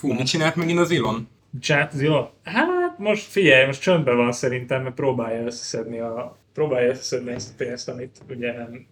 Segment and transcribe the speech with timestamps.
[0.00, 1.28] Fú, mit csinált megint az Elon?
[1.60, 2.28] Csinált az Elon?
[2.42, 7.64] Hát most figyelj, most csöndben van szerintem, mert próbálja összeszedni a próbálja összeszedni ezt a
[7.64, 8.86] pénzt, amit ugye, nem,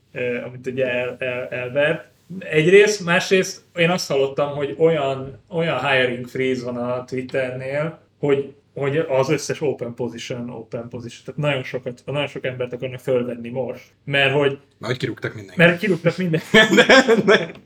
[0.44, 2.04] amit ugye el, el, elvert.
[2.38, 8.96] Egyrészt, másrészt én azt hallottam, hogy olyan, olyan hiring freeze van a Twitternél, hogy hogy
[8.96, 13.84] az összes open position, open position, tehát nagyon sokat, nagyon sok embert akarnak fölvenni most,
[14.04, 14.58] mert hogy...
[14.78, 15.58] Mert hogy kirúgtak mindenkit.
[15.58, 16.40] Mert kirúgtak minden.
[17.26, 17.58] mert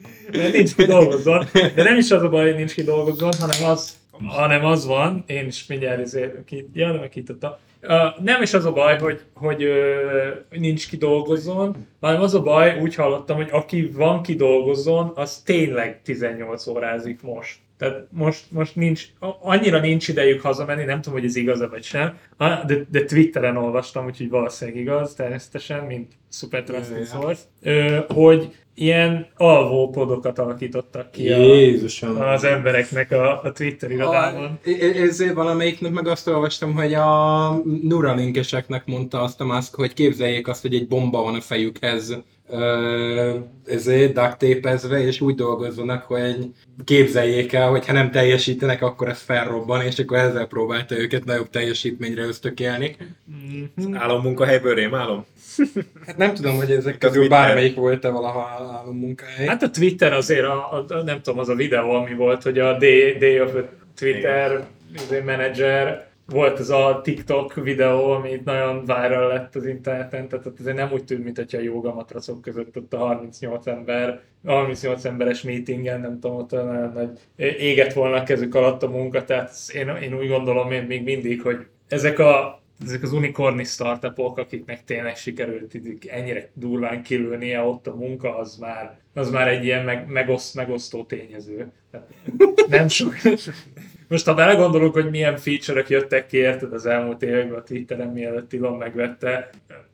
[0.53, 1.45] nincs ki dolgozzon.
[1.53, 5.25] De nem is az a baj, hogy nincs ki dolgozzon, hanem az, hanem az van,
[5.27, 7.59] én is mindjárt ezért, ki, ja, nem kitadta.
[7.83, 12.43] Uh, nem is az a baj, hogy, hogy uh, nincs ki dolgozzon, hanem az a
[12.43, 17.57] baj, úgy hallottam, hogy aki van ki dolgozzon, az tényleg 18 órázik most.
[17.83, 19.07] Tehát most, most nincs,
[19.41, 24.07] annyira nincs idejük hazamenni, nem tudom, hogy ez igaz-e vagy sem, de, de Twitteren olvastam,
[24.07, 27.43] úgyhogy valószínűleg igaz, természetesen, mint Super Trusted Source,
[28.09, 34.59] hogy ilyen alvópodokat alakítottak ki a, az embereknek a, a Twitter irodában.
[34.95, 37.51] Ezért valamelyiknek meg azt olvastam, hogy a
[37.83, 42.23] Neuralinkeseknek mondta azt a Musk, hogy képzeljék azt, hogy egy bomba van a fejükhez
[43.67, 44.43] ezért duct
[44.93, 46.37] és úgy dolgozzanak, hogy
[46.85, 51.51] képzeljék el, hogy ha nem teljesítenek, akkor ez felrobban, és akkor ezzel próbálta őket nagyobb
[51.51, 52.97] teljesítményre ösztökélni.
[53.31, 53.95] Mm-hmm.
[53.95, 55.25] Álommunkahelyből rémálom?
[56.07, 59.47] Hát nem tudom, hogy ezek közül bármelyik volt-e valaha álommunkahely.
[59.47, 62.79] Hát a Twitter azért, a, a, nem tudom, az a videó, ami volt, hogy a
[62.79, 64.67] Day, Day of a Twitter
[65.25, 70.93] menedzser volt ez a TikTok videó, ami nagyon viral lett az interneten, tehát azért nem
[70.93, 76.01] úgy tűnt, mint hogyha a joga matracok között ott a 38 ember, 38 emberes meetingen,
[76.01, 80.15] nem tudom, ott nagyon nagy éget volna a kezük alatt a munka, tehát én, én
[80.19, 85.81] úgy gondolom én még mindig, hogy ezek a ezek az unikorni startupok, akiknek tényleg sikerült
[86.07, 91.05] ennyire durván kilőnie ott a munka, az már, az már egy ilyen meg, megoszt, megosztó
[91.05, 91.73] tényező.
[92.69, 93.15] Nem sok,
[94.13, 98.53] most ha belegondolunk, hogy milyen feature-ök jöttek ki, érted az elmúlt években a Twitteren, mielőtt
[98.53, 99.51] Elon megvette,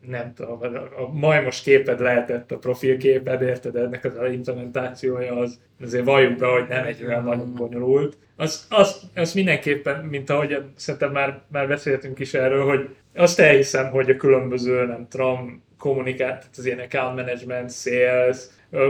[0.09, 0.61] nem tudom,
[0.97, 6.69] a majmos képed lehetett a profilképed, érted, ennek az implementációja az, azért valljuk be, hogy
[6.69, 8.16] nem egy olyan nagyon bonyolult.
[8.37, 13.91] Az, az, az mindenképpen, mint ahogy szerintem már, már beszéltünk is erről, hogy azt elhiszem,
[13.91, 18.38] hogy a különböző, nem tudom, kommunikált, az ilyen account management, sales,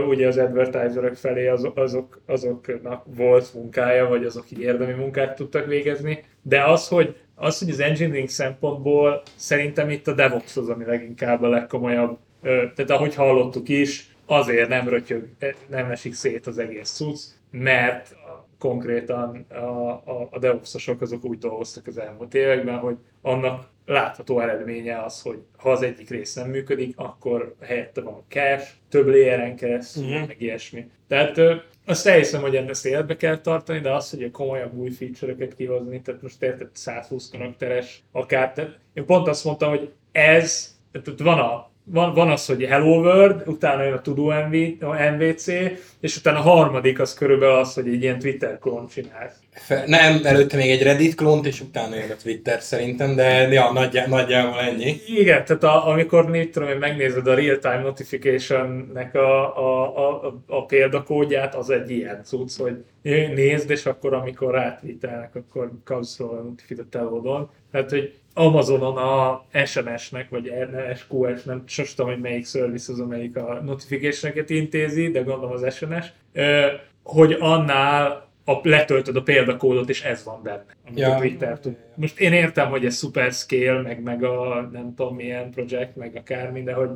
[0.07, 5.65] ugye az advertiserek felé az, azok, azoknak volt munkája, vagy azok így érdemi munkát tudtak
[5.65, 10.85] végezni, de az, hogy az, hogy az engineering szempontból szerintem itt a DevOps az, ami
[10.85, 15.27] leginkább a legkomolyabb, tehát ahogy hallottuk is, azért nem rötyög,
[15.67, 17.19] nem esik szét az egész cucc,
[17.51, 18.15] mert
[18.59, 25.03] konkrétan a, a, a DevOps-osok azok úgy dolgoztak az elmúlt években, hogy annak látható eredménye
[25.03, 29.55] az, hogy ha az egyik rész nem működik, akkor helyette van a cache, több layeren
[29.55, 30.27] keresztül, uh-huh.
[30.27, 30.89] meg ilyesmi.
[31.07, 31.37] Tehát
[31.89, 36.01] azt elhiszem, hogy ezt életbe kell tartani, de az, hogy a komolyabb új feature-öket kihozni,
[36.01, 41.39] tehát most érted 120 karakteres, akár, tehát én pont azt mondtam, hogy ez, tehát van
[41.39, 45.47] a van, van az, hogy Hello World, utána jön a Todo MV, a MVC,
[45.99, 49.35] és utána a harmadik az körülbelül az, hogy egy ilyen Twitter klón csinálsz.
[49.85, 54.07] Nem, előtte még egy Reddit klónt, és utána jön a Twitter szerintem, de ja, nagyjá,
[54.07, 54.95] nagyjából ennyi.
[55.07, 60.65] Igen, tehát a, amikor mit tudom, hogy megnézed a real-time notification-nek a, a, a, a
[60.65, 62.83] példakódját, az egy ilyen cucc, hogy
[63.35, 67.49] nézd, és akkor amikor rátvitelnek, akkor kapsz róla a notifikációdon.
[67.71, 70.53] Tehát, hogy Amazonon a SMS-nek, vagy
[70.95, 75.75] SQS, nem sosem tudom, hogy melyik service az, amelyik a notification intézi, de gondolom az
[75.75, 76.05] SMS,
[77.03, 81.15] hogy annál a, letöltöd a példakódot, és ez van benne, amit ja.
[81.15, 81.75] a Twitter tud.
[81.95, 86.15] Most én értem, hogy ez super scale, meg, meg a nem tudom milyen projekt, meg
[86.15, 86.89] akármi, de hogy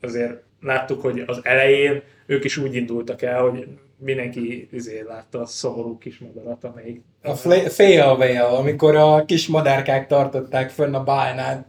[0.00, 5.46] azért láttuk, hogy az elején ők is úgy indultak el, hogy mindenki izé látta a
[5.46, 7.02] szomorú kis madarat, amelyik...
[7.28, 7.34] A
[7.68, 8.00] fail
[8.58, 11.64] amikor a kis madárkák tartották fönn a bálnán.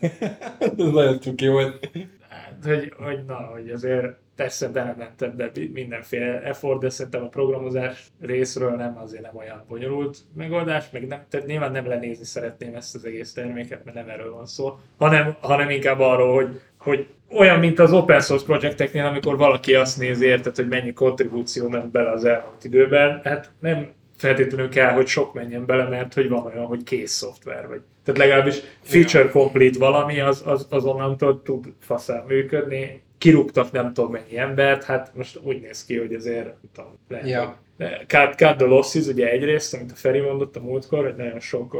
[0.58, 1.90] Ez nagyon cuki volt.
[2.28, 8.06] Hát, hogy, hogy na, hogy azért persze belementem be mindenféle effort, de szerintem a programozás
[8.20, 12.94] részről nem azért nem olyan bonyolult megoldás, meg nem, tehát nyilván nem lenézni szeretném ezt
[12.94, 17.58] az egész terméket, mert nem erről van szó, hanem, hanem inkább arról, hogy, hogy olyan,
[17.58, 22.10] mint az open source projekteknél, amikor valaki azt nézi, érted, hogy mennyi kontribúció ment bele
[22.10, 23.92] az elmúlt időben, hát nem
[24.22, 28.20] feltétlenül kell, hogy sok menjen bele, mert hogy van olyan, hogy kész szoftver, vagy tehát
[28.20, 34.38] legalábbis feature complete valami, az, az, az onnantól tud faszán működni, kirúgtak nem tudom mennyi
[34.38, 37.60] embert, hát most úgy néz ki, hogy azért nem tudom, lehet, ja.
[38.06, 41.76] Cut, cut the losses, ugye egyrészt, amit a Feri mondott a múltkor, hogy nagyon sok,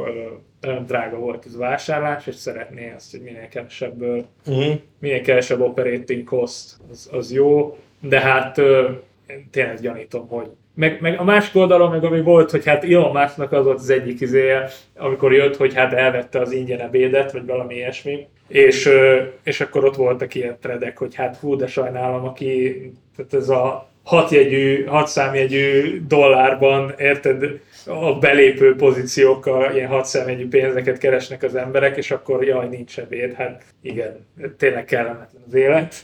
[0.61, 4.73] nagyon drága volt ez a vásárlás, és szeretné azt, hogy minél kevesebből, uh-huh.
[4.99, 8.57] minél kevesebb operating cost, az, az jó, de hát
[9.27, 13.11] én tényleg gyanítom, hogy meg, meg a másik oldalon meg ami volt, hogy hát Elon
[13.11, 17.45] Musknak az volt az egyik izéje, amikor jött, hogy hát elvette az ingyen ebédet, vagy
[17.45, 18.89] valami ilyesmi, és,
[19.43, 23.91] és akkor ott voltak ilyen tredek, hogy hát hú, de sajnálom, aki, tehát ez a
[24.03, 32.43] hatjegyű, hatszámjegyű dollárban, érted, a belépő pozíciókkal ilyen hatszámjegyű pénzeket keresnek az emberek, és akkor
[32.43, 33.33] jaj, nincs ebéd.
[33.33, 34.25] Hát igen,
[34.57, 36.01] tényleg kellemetlen az élet.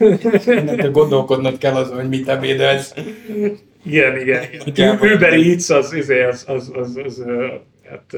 [0.65, 2.93] Neked gondolkodnod kell azon, hogy mit ebédelsz.
[3.85, 4.73] Igen, igen.
[4.73, 5.33] Kell Uber.
[5.33, 7.23] Eats az, izé, az, az, az, az,
[7.89, 8.15] hát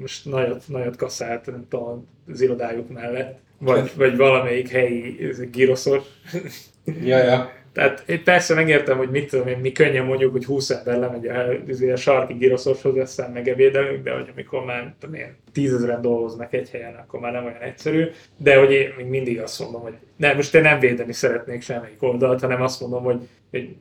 [0.00, 3.38] most nagyot, nagyot kasszált, nem tudom, az irodájuk mellett.
[3.58, 6.02] Vagy, vagy valamelyik helyi giroszos.
[6.84, 7.52] Ja, ja.
[7.74, 11.26] Tehát én persze megértem, hogy mit tudom én, mi könnyen mondjuk, hogy 20 ember lemegy
[11.26, 16.52] a, izé, a sarki giroszoshoz, aztán megebédelünk, de hogy amikor már tudom én, tízezeren dolgoznak
[16.52, 18.06] egy helyen, akkor már nem olyan egyszerű.
[18.36, 22.02] De hogy én még mindig azt mondom, hogy nem, most én nem védeni szeretnék semmelyik
[22.02, 23.76] oldalt, hanem azt mondom, hogy, hogy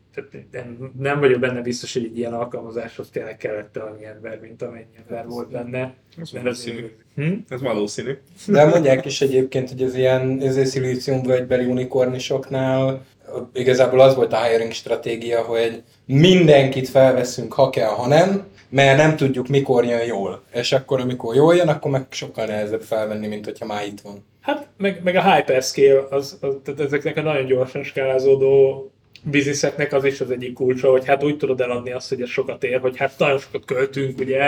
[1.00, 5.26] nem, vagyok benne biztos, hogy egy ilyen alkalmazáshoz tényleg kellett annyi ember, mint amennyi ember
[5.28, 5.94] volt benne.
[6.22, 6.92] Ez Mert valószínű.
[7.16, 7.34] Hm?
[7.50, 8.18] Ez valószínű.
[8.48, 13.06] De mondják is egyébként, hogy az ilyen ezért szilíciumvölgybeli unikornisoknál
[13.54, 19.16] igazából az volt a hiring stratégia, hogy mindenkit felveszünk, ha kell, ha nem, mert nem
[19.16, 20.44] tudjuk, mikor jön jól.
[20.54, 24.26] És akkor, amikor jól jön, akkor meg sokkal nehezebb felvenni, mint hogyha már itt van.
[24.42, 28.88] Hát, meg, meg a hyperscale, az, az, tehát ezeknek a nagyon gyorsan skálázódó
[29.24, 32.64] bizniszeknek az is az egyik kulcsa, hogy hát úgy tudod eladni azt, hogy ez sokat
[32.64, 34.40] ér, hogy hát nagyon sokat költünk, ugye,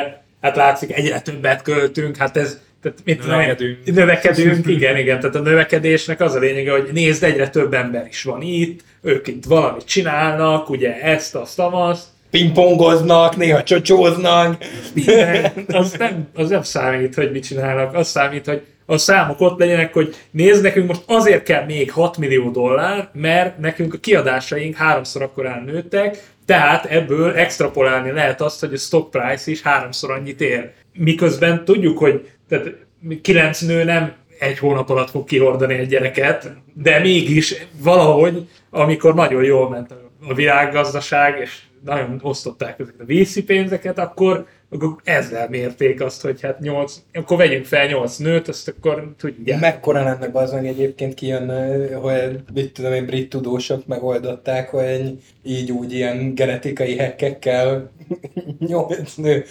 [0.41, 3.85] hát látszik, egyre többet költünk, hát ez, tehát mit tudom én, Növekedünk.
[3.85, 8.23] növekedünk, igen, igen, tehát a növekedésnek az a lényege, hogy nézd, egyre több ember is
[8.23, 14.63] van itt, ők itt valamit csinálnak, ugye ezt, azt, azt, Pingpongoznak, néha csocsóznak.
[14.93, 19.59] minden, az nem, az nem számít, hogy mit csinálnak, az számít, hogy a számok ott
[19.59, 24.75] legyenek, hogy nézd, nekünk most azért kell még 6 millió dollár, mert nekünk a kiadásaink
[24.75, 30.41] háromszor akkorán nőttek, tehát ebből extrapolálni lehet azt, hogy a stock price is háromszor annyit
[30.41, 30.71] ér.
[30.93, 32.85] Miközben tudjuk, hogy tehát
[33.21, 39.43] kilenc nő nem egy hónap alatt fog kihordani egy gyereket, de mégis valahogy, amikor nagyon
[39.43, 39.95] jól ment
[40.27, 44.47] a világgazdaság, és nagyon osztották ezeket a VC pénzeket, akkor,
[44.83, 49.59] akkor ezzel mérték azt, hogy hát 8, akkor vegyünk fel 8 nőt, azt akkor tudják.
[49.59, 55.71] Mekkora lenne az meg egyébként kijönne, hogy mit tudom én, brit tudósok megoldották, hogy így
[55.71, 57.91] úgy ilyen genetikai hekkekkel
[58.67, 59.45] 8 nő,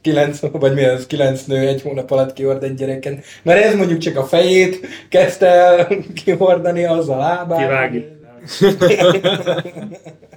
[0.00, 3.24] 9, vagy mi az, 9 nő egy hónap alatt kihord egy gyereket.
[3.42, 5.88] Mert ez mondjuk csak a fejét kezdte el
[6.24, 7.58] kihordani, az a lábát.
[7.58, 8.04] Kivágjuk.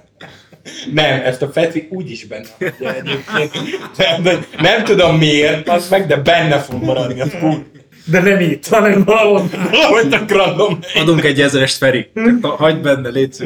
[0.92, 4.22] Nem, ezt a Feci úgyis benne hagyja egyébként.
[4.22, 7.64] Nem, nem tudom miért, az meg, de benne fog maradni a kút.
[8.04, 9.48] De nem itt, hanem valahol.
[9.70, 10.78] Hogy a random.
[10.94, 12.10] Adunk egy ezerest Feri.
[12.42, 13.36] Ha- Hagyd benne, légy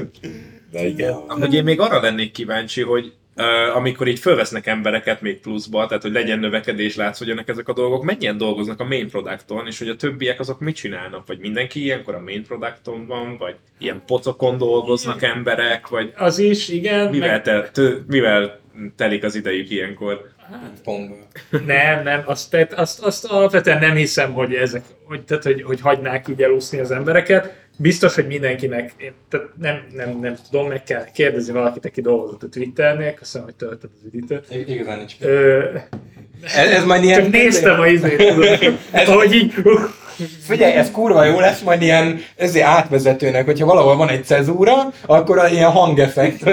[0.73, 1.13] De igen.
[1.29, 3.13] Amúgy én még arra lennék kíváncsi, hogy
[3.75, 7.73] amikor így fölvesznek embereket még pluszba, tehát hogy legyen növekedés, látsz, hogy jönnek ezek a
[7.73, 11.83] dolgok, mennyien dolgoznak a main producton, és hogy a többiek azok mit csinálnak, vagy mindenki
[11.83, 17.11] ilyenkor a main producton van, vagy ilyen pocokon dolgoznak emberek, vagy Az is, igen.
[17.11, 18.61] mivel, Meg, te, tő, mivel
[18.97, 20.29] telik az idejük ilyenkor.
[20.85, 21.27] Pongol.
[21.67, 25.81] nem, nem, azt, tehát azt, azt alapvetően nem hiszem, hogy ezek, hogy, tehát, hogy, hogy
[25.81, 27.69] hagynák így elúszni az embereket.
[27.83, 32.43] Biztos, hogy mindenkinek, én, tehát nem, nem, nem tudom, meg kell kérdezni valakit, aki dolgozott
[32.43, 34.47] a Twitternél, köszönöm, hogy töltöd az üdítőt.
[34.67, 35.15] Igazán nincs.
[35.21, 35.65] Ö,
[36.43, 37.23] Ez, ez majd ilyen...
[37.23, 39.55] csak néztem a izét, tudod, ahogy így,
[40.41, 44.75] Figyelj, ez kurva jó lesz majd ilyen ezért átvezetőnek, hogyha valahol van egy cezúra,
[45.07, 46.45] akkor ilyen hangeffekt.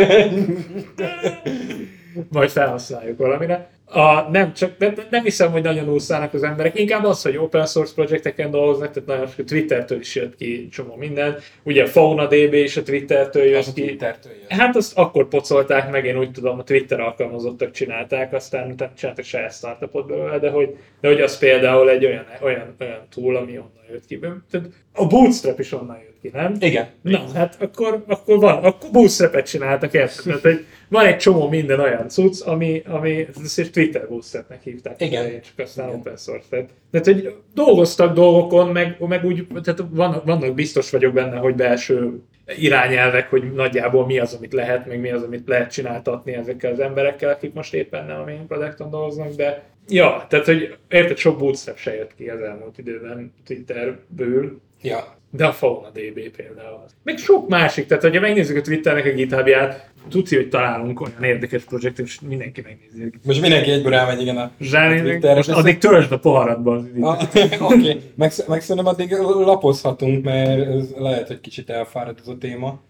[2.29, 3.69] majd felhasználjuk valamire.
[3.89, 7.65] A, nem, csak nem, nem hiszem, hogy nagyon úszállnak az emberek, inkább az, hogy open
[7.65, 11.37] source projekteken dolgoznak, tehát nagyon sok Twittertől is jött ki csomó minden.
[11.63, 13.81] Ugye a FaunaDB is a Twittertől jött Az ki.
[13.81, 14.59] Twittertől jön.
[14.59, 19.25] Hát azt akkor pocolták meg, én úgy tudom, a Twitter alkalmazottak csinálták, aztán utána csináltak
[19.25, 23.51] saját startupot belőle, de hogy, de hogy az például egy olyan, olyan, olyan túl, ami
[23.51, 24.19] onnan jött ki.
[24.19, 26.55] Tehát a Bootstrap is onnan jött ki, nem?
[26.59, 26.87] Igen.
[27.01, 30.23] Na, hát akkor, akkor van, akkor bootstrapet csináltak érted?
[30.23, 35.01] Tehát, hogy van egy csomó minden olyan cucc, ami, ami ezt is Twitter bootstrapnek hívták.
[35.01, 35.21] Igen.
[35.21, 36.47] elején, Csak aztán open source.
[36.49, 41.55] Tehát, tehát, hogy dolgoztak dolgokon, meg, meg úgy, tehát vannak, vannak, biztos vagyok benne, hogy
[41.55, 42.21] belső
[42.57, 46.79] irányelvek, hogy nagyjából mi az, amit lehet, meg mi az, amit lehet csináltatni ezekkel az
[46.79, 51.37] emberekkel, akik most éppen nem a main producton dolgoznak, de ja, tehát, hogy érted, sok
[51.37, 55.16] bootstrap se jött ki az elmúlt időben Twitterből, Ja.
[55.29, 56.85] De a Fauna DB például.
[57.03, 61.63] Meg sok másik, tehát hogyha megnézzük a Twitternek a githubját, tudsz, hogy találunk olyan érdekes
[61.63, 63.11] projektet, és mindenki megnézi.
[63.23, 65.35] Most mindenki egyből rámegy, igen a Zsáni, Twitterre.
[65.35, 68.01] most addig törzsd a poharadba Oké, okay.
[68.15, 69.11] meg, meg szerintem addig
[69.45, 72.81] lapozhatunk, mert ez lehet, hogy kicsit elfárad ez a téma.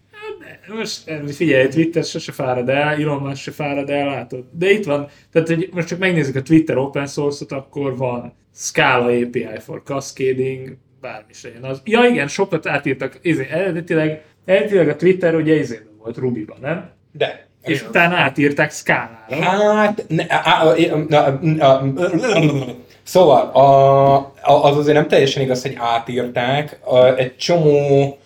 [0.68, 4.44] most eh, figyelj, Twitter sose fárad el, Elon Musk se fárad el, látod.
[4.52, 9.04] De itt van, tehát hogy most csak megnézzük a Twitter open source-ot, akkor van Scala
[9.04, 11.64] API for cascading, bármi se jön.
[11.64, 16.90] Az, ja igen, sokat átírtak, izé, eredetileg, eredetileg a Twitter ugye izében volt Ruby-ban, nem?
[17.12, 17.46] De.
[17.62, 19.74] És utána átírták Scala-ra.
[19.74, 22.64] Hát, ne, á, á, na, na,
[23.02, 26.78] szóval, a, a, az azért nem teljesen igaz, hogy átírták.
[26.84, 28.18] A, egy csomó,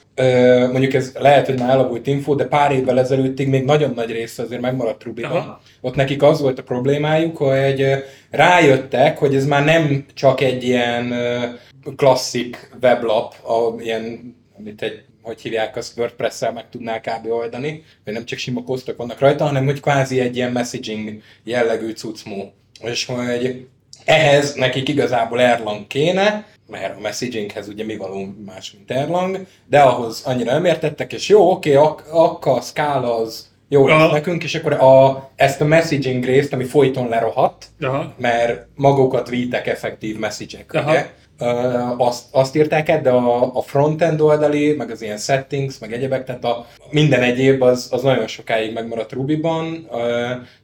[0.72, 4.42] mondjuk ez lehet, hogy már elavult info, de pár évvel ezelőttig még nagyon nagy része
[4.42, 5.30] azért megmaradt Ruby-ban.
[5.30, 5.60] Aha.
[5.80, 7.86] Ott nekik az volt a problémájuk, hogy
[8.30, 11.14] rájöttek, hogy ez már nem csak egy ilyen
[11.96, 17.26] klasszik weblap, a, ilyen, amit egy hogy hívják, azt WordPress-szel meg tudná kb.
[17.30, 21.90] oldani, vagy nem csak sima posztok vannak rajta, hanem hogy kvázi egy ilyen messaging jellegű
[21.90, 22.52] cucmó.
[22.80, 23.66] És hogy
[24.04, 29.80] ehhez nekik igazából Erlang kéne, mert a messaginghez ugye mi való más, mint Erlang, de
[29.80, 34.12] ahhoz annyira nem értettek, és jó, oké, ak- akka, Scala az jó lesz Aha.
[34.12, 38.14] nekünk, és akkor a, ezt a messaging részt, ami folyton lerohadt, Aha.
[38.18, 40.90] mert maguk a tweetek effektív message-ek, Aha.
[40.90, 41.06] ugye?
[41.96, 46.24] Azt, azt írták át, de a, a frontend oldali, meg az ilyen settings, meg egyebek,
[46.24, 49.88] tehát a, minden egyéb az, az nagyon sokáig megmaradt Ruby-ban,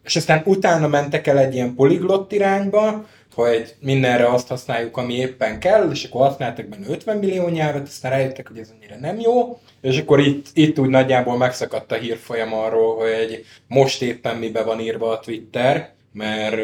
[0.05, 3.05] és aztán utána mentek el egy ilyen poliglott irányba,
[3.35, 8.11] hogy mindenre azt használjuk, ami éppen kell, és akkor használtak benne 50 millió nyelvet, aztán
[8.11, 12.55] rájöttek, hogy ez annyira nem jó, és akkor itt, itt úgy nagyjából megszakadt a hírfolyam
[12.55, 16.57] arról, hogy most éppen mibe van írva a Twitter, mert,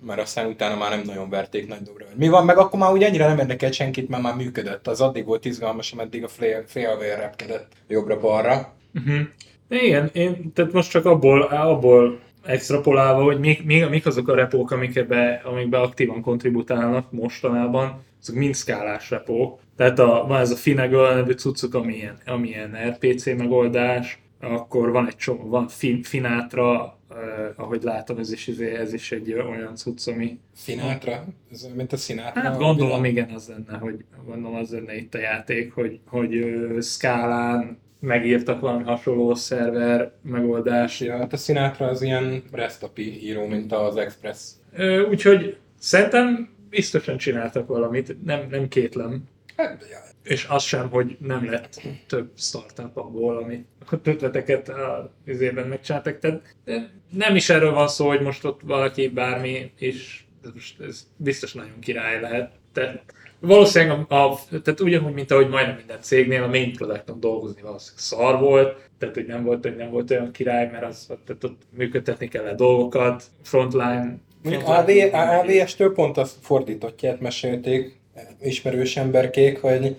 [0.00, 3.02] mert aztán utána már nem nagyon verték nagy dobra, mi van, meg akkor már úgy
[3.02, 4.86] annyira nem érdekelt senkit, mert már működött.
[4.86, 6.28] Az addig volt izgalmas, ameddig a
[6.66, 8.72] failware repkedett jobbra-balra.
[8.94, 9.20] Uh-huh.
[9.68, 14.70] Igen, én, tehát most csak abból, abból extrapolálva, hogy mik, mik, mik azok a repók,
[14.70, 19.60] amikbe, amikbe aktívan kontributálnak mostanában, azok mind szkálás repók.
[19.76, 24.90] Tehát a, van ez a Finagle nevű cuccuk, ami ilyen, ami ilyen RPC megoldás, akkor
[24.90, 29.32] van egy csomó, van fin, Finatra, eh, ahogy látom, ez is, izé- ez is egy
[29.32, 30.38] olyan cucc, ami...
[30.56, 31.24] Sinatra?
[31.52, 32.40] Ez mint a Sinatra?
[32.40, 36.80] Hát gondolom, igen, az lenne, hogy gondolom az lenne itt a játék, hogy, hogy ö,
[36.80, 41.00] skálán megírtak valami hasonló szerver megoldás.
[41.00, 44.50] Ja, hát a Sinatra az ilyen REST API író, mint az Express.
[44.72, 49.24] Ö, Úgyhogy szerintem biztosan csináltak valamit, nem, nem kétlem.
[49.56, 49.84] Hát.
[50.26, 56.18] És az sem, hogy nem lett több startup abból, amit a ötleteket a üzében megcsináltak.
[56.18, 60.80] Tehát de nem is erről van szó, hogy most ott valaki bármi, és ez, most,
[60.80, 62.52] ez biztos nagyon király lehet.
[62.72, 67.62] Tehát valószínűleg a, a, tehát ugyanúgy, mint ahogy majdnem minden cégnél, a main producton dolgozni
[67.62, 71.44] valószínűleg szar volt, tehát hogy nem volt, hogy nem volt olyan király, mert az, tehát
[71.44, 78.00] ott működtetni kellett dolgokat, frontline, Mondjuk AV, AVS-től pont azt fordítottját mesélték
[78.40, 79.96] ismerős emberkék, hogy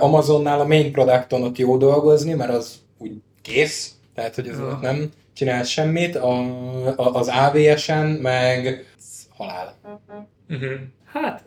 [0.00, 3.12] Amazonnál a main producton ott jó dolgozni, mert az úgy
[3.42, 4.64] kész, tehát hogy az Ja.
[4.64, 6.38] ott nem csinál semmit, a,
[6.96, 8.86] a, az AVS-en meg
[9.36, 9.74] halál.
[10.48, 10.70] Uh-huh.
[11.04, 11.44] Hát,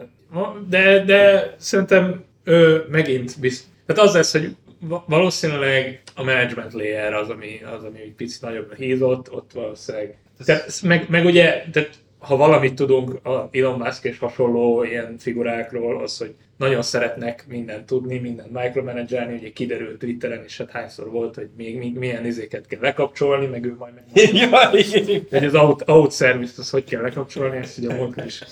[0.69, 3.65] de, de szerintem ő megint bizt...
[3.85, 8.41] Tehát az lesz, hogy va- valószínűleg a management layer az, ami, az, ami egy picit
[8.41, 10.17] nagyobb hízott, ott valószínűleg.
[10.45, 11.89] Tehát, meg, meg ugye, tehát
[12.21, 17.85] ha valamit tudunk a Elon Musk és hasonló ilyen figurákról, az, hogy nagyon szeretnek mindent
[17.85, 22.67] tudni, mindent micromanagelni, ugye kiderült Twitteren is, hát hányszor volt, hogy még, még milyen izéket
[22.67, 24.49] kell lekapcsolni, meg ő majd megmondja.
[25.29, 28.43] Hogy az out, out service az hogy kell lekapcsolni, ezt ugye múltkor is,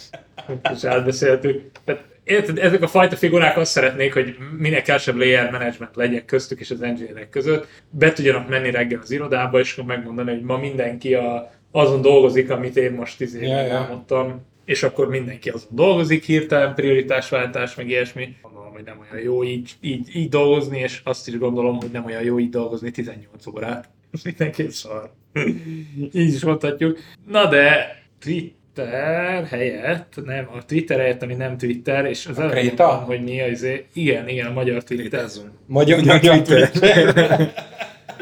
[0.73, 1.71] is átbeszéltük.
[1.83, 6.59] Tehát, érted, ezek a fajta figurák azt szeretnék, hogy minél kevesebb layer management legyen köztük
[6.59, 7.67] és az engineerek között.
[7.89, 12.49] Be tudjanak menni reggel az irodába, és akkor megmondani, hogy ma mindenki a, azon dolgozik,
[12.49, 13.57] amit én most izé ja.
[13.57, 14.47] elmondtam.
[14.65, 18.35] És akkor mindenki azon dolgozik, hirtelen prioritásváltás, meg ilyesmi.
[18.41, 22.05] Gondolom, hogy nem olyan jó így, így, így dolgozni, és azt is gondolom, hogy nem
[22.05, 23.89] olyan jó így dolgozni 18 órát.
[24.13, 25.11] Ez mindenképp szar.
[26.11, 26.97] így is mondhatjuk.
[27.27, 33.23] Na de Twitter helyett, nem, a Twitter helyett, ami nem Twitter, és az mondtam, hogy
[33.23, 35.25] mi az, igen, igen, a magyar Twitter.
[35.65, 37.51] Magyar, magyar Twitter.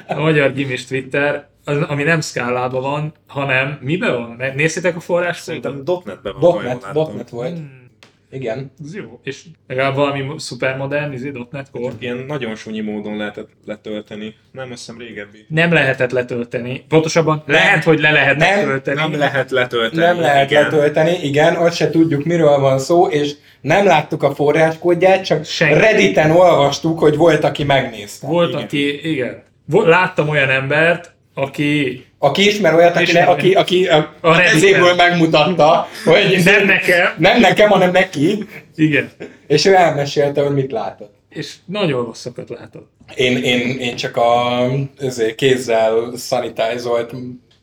[0.10, 4.42] A magyar gimis Twitter, az, ami nem szkálában van, hanem miben van?
[4.56, 6.94] Néztétek a forrás Szerintem .NET-ben van, láttam.
[6.94, 7.58] botnet volt.
[7.58, 7.90] Hmm,
[8.32, 8.72] Igen.
[8.86, 9.20] ez jó.
[9.24, 11.94] És legalább valami szupermodern, izé, .NET Core.
[12.00, 14.36] Ilyen nagyon sunyi módon lehetett letölteni.
[14.52, 15.46] Nem, azt hiszem régebbi.
[15.48, 16.86] Nem lehetett letölteni.
[16.88, 19.00] Pontosabban lehet, hogy le lehet Nem, tölteni.
[19.00, 20.02] Nem lehet letölteni.
[20.02, 20.64] Nem lehet igen.
[20.64, 25.80] letölteni, igen, azt se tudjuk, miről van szó, és nem láttuk a forráskódját, csak Senki.
[25.80, 28.28] Redditen olvastuk, hogy volt, aki megnézte.
[28.28, 28.62] Volt, Igen.
[28.64, 29.44] aki, igen.
[29.70, 33.29] Láttam olyan embert, aki Aki ismer olyat, aki, Ismer.
[33.29, 34.51] aki, aki a, A Redditen.
[34.53, 39.12] kezéből megmutatta, hogy nem nekem, nem nekem, hanem neki, igen.
[39.48, 41.13] és ő elmesélte, hogy mit látott.
[41.29, 42.89] És nagyon rosszakat látott.
[43.15, 44.65] Én, én, én csak a
[45.00, 47.13] ezért kézzel szanitázolt,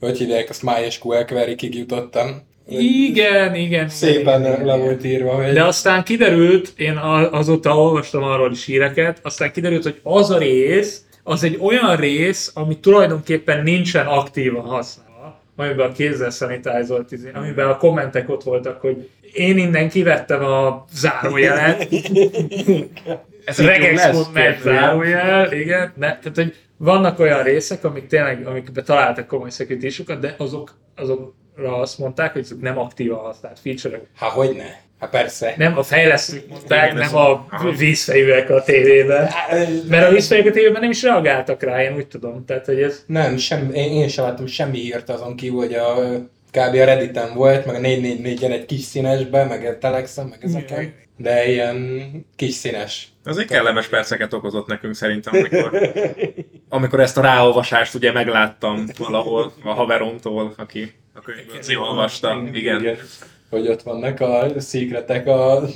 [0.01, 2.43] hogy hívják, azt MySQL query jutottam.
[2.69, 3.89] Igen, igen.
[3.89, 5.53] Szépen igen, le volt írva, hogy...
[5.53, 6.97] De aztán kiderült, én
[7.31, 12.51] azóta olvastam arról is híreket, aztán kiderült, hogy az a rész, az egy olyan rész,
[12.55, 18.81] ami tulajdonképpen nincsen aktívan használva, amiben a kézzel szanitázolt, izé, amiben a kommentek ott voltak,
[18.81, 21.89] hogy én innen kivettem a zárójelet,
[23.45, 29.51] Ez regex.net zárójel, igen, ne, tehát hogy vannak olyan részek, amik tényleg, amikben találtak komoly
[29.81, 34.07] issue de azok, azokra azt mondták, hogy ezek nem aktívan használt feature-ök.
[34.17, 34.84] Há, hogyne?
[35.05, 35.55] Hát persze.
[35.57, 37.47] Nem a fejlesztők mondták, Igen, nem a
[37.77, 39.29] vízfejűek a tévében.
[39.89, 42.45] Mert a vízfejűek a tévében nem is reagáltak rá, én úgy tudom.
[42.45, 43.05] Tehát, hogy ez...
[43.07, 45.95] Nem, sem, én, én sem láttam semmi hírt azon kívül, hogy a
[46.51, 46.75] kb.
[46.75, 50.95] a Redditen volt, meg a 444-en egy kis színesben, meg a Telexen, meg ezeken.
[51.17, 52.01] De ilyen
[52.37, 53.09] kis színes.
[53.25, 55.93] Az egy kellemes perceket okozott nekünk szerintem, amikor,
[56.69, 62.43] amikor ezt a ráolvasást ugye megláttam valahol a haveromtól, aki a könyvből olvasta.
[62.53, 62.97] Igen.
[63.51, 65.61] Hogy ott vannak a szíkretek a...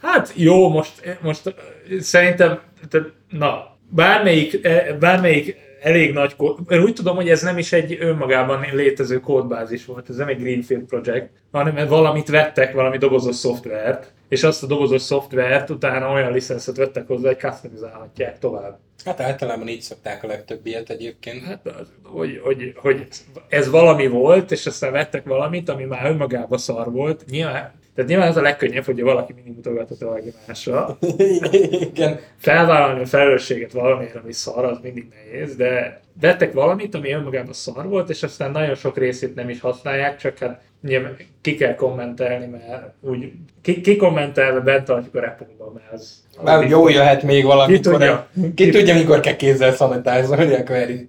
[0.00, 1.54] Hát jó, most, most
[2.00, 7.58] szerintem, tehát, na, bármelyik, eh, bármelyik elég nagy kód, én úgy tudom, hogy ez nem
[7.58, 12.98] is egy önmagában létező kódbázis volt, ez nem egy Greenfield project, hanem valamit vettek, valami
[12.98, 18.78] dobozos szoftvert, és azt a dobozos szoftvert utána olyan licenszet vettek hozzá, hogy customizálhatják tovább.
[19.04, 21.42] Hát általában így szokták a legtöbb ilyet egyébként.
[21.42, 23.06] Hát, az, hogy, hogy, hogy
[23.48, 27.24] ez valami volt, és aztán vettek valamit, ami már önmagában szar volt.
[27.30, 30.98] Nyilván, tehát nyilván az a legkönnyebb, hogy valaki mindig mutogatott valaki másra.
[31.90, 32.18] Igen.
[32.36, 37.88] Felvállalni a felelősséget valamiért, ami szar, az mindig nehéz, de vettek valamit, ami önmagában szar
[37.88, 42.46] volt, és aztán nagyon sok részét nem is használják, csak hát nyilván ki kell kommentelni,
[42.46, 43.32] mert úgy
[43.62, 47.74] ki, ki kommentelve bent tartjuk a repóban, mert az, az Már jó jöhet még valami.
[47.74, 48.26] Ki tudja?
[48.54, 51.08] Ki tudja, mikor kell kézzel szanitázolni a query.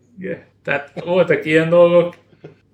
[0.64, 2.16] Tehát voltak ilyen dolgok,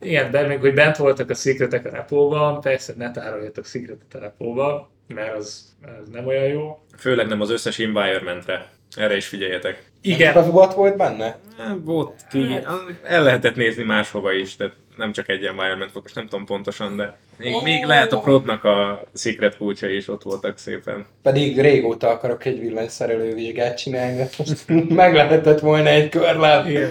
[0.02, 4.20] igen, de még hogy bent voltak a szikretek a repóban, persze ne tároljatok szikretet a
[4.20, 6.80] repóban, mert az, az nem olyan jó.
[6.98, 8.70] Főleg nem az összes environmentre.
[8.96, 9.84] Erre is figyeljetek.
[10.02, 11.38] Igen, Az volt volt benne?
[11.58, 12.60] Hát, Volt ki,
[13.04, 16.96] el lehetett nézni máshova is, tehát nem csak egy environment volt, most nem tudom pontosan,
[16.96, 21.06] de még, még lehet a prodnak a secret kulcsa is ott voltak szépen.
[21.22, 26.66] Pedig régóta akarok egy villanyszerelő vizsgát csinálni, most meg lehetett volna egy körlel.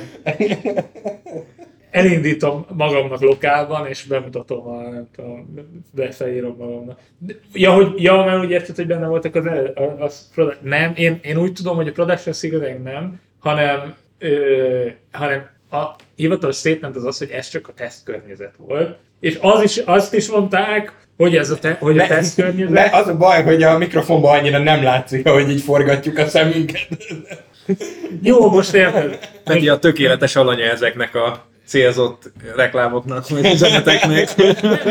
[1.91, 5.55] Elindítom magamnak lokálban, és bemutatom a, nem tudom,
[5.95, 6.99] befelírom magamnak.
[7.19, 10.31] De- Ja, hogy, ja, mert úgy érted, hogy benne voltak az, el- a, az
[10.63, 15.85] nem, én, én úgy tudom, hogy a production secret nem, hanem, ö, hanem a
[16.17, 18.97] hivatalos statement az az, hogy ez csak a teszt környezet volt.
[19.21, 22.73] És az is, azt is mondták, hogy ez a, te, hogy a teszt környezet.
[22.73, 26.89] De az a baj, hogy a mikrofonban annyira nem látszik, hogy így forgatjuk a szemünket.
[28.23, 29.19] Jó, most érted.
[29.45, 34.31] Pedig a tökéletes alanya ezeknek a célzott reklámoknak, vagy üzeneteknek.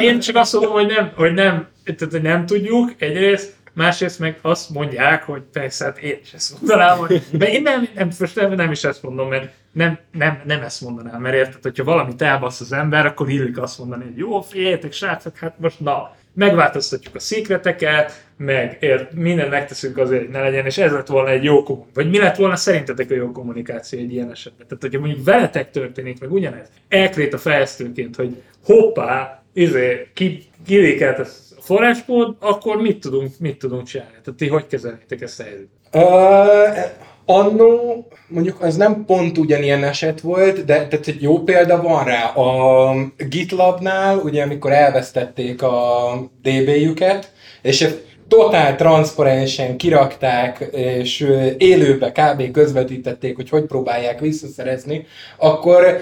[0.02, 4.40] Én csak azt mondom, hogy nem, hogy nem, tehát, hogy nem tudjuk egyrészt, másrészt meg
[4.42, 8.36] azt mondják, hogy persze, hát én is ezt mondanám, hogy, de én nem, nem, most
[8.36, 12.22] nem, nem is ezt mondom, mert nem, nem, nem ezt mondanám, mert érted, hogyha valamit
[12.22, 17.16] elbasz az ember, akkor illik azt mondani, hogy jó, figyeljetek, srácok, hát most na, megváltoztatjuk
[17.16, 21.44] a szikreteket, meg ért, mindent megteszünk azért, hogy ne legyen, és ez lett volna egy
[21.44, 21.94] jó kommunikáció.
[21.94, 24.68] Vagy mi lett volna szerintetek a jó kommunikáció egy ilyen esetben?
[24.68, 31.20] Tehát, hogyha mondjuk veletek történik, meg ugyanez, elkrét a fejlesztőként, hogy hoppá, izé, ki, kilékelt
[31.20, 31.26] a
[31.60, 34.18] forráskód, akkor mit tudunk, mit tudunk csinálni?
[34.24, 35.70] Tehát ti hogy kezelnétek ezt a helyzetet?
[35.94, 42.04] Uh, annó, mondjuk az nem pont ugyanilyen eset volt, de tehát egy jó példa van
[42.04, 42.26] rá.
[42.26, 42.94] A
[43.30, 46.12] GitLabnál, ugye amikor elvesztették a
[46.42, 47.88] DB-jüket, és
[48.28, 52.52] totál transzparensen kirakták, és élőbe kb.
[52.52, 55.06] közvetítették, hogy hogy próbálják visszaszerezni,
[55.38, 56.02] akkor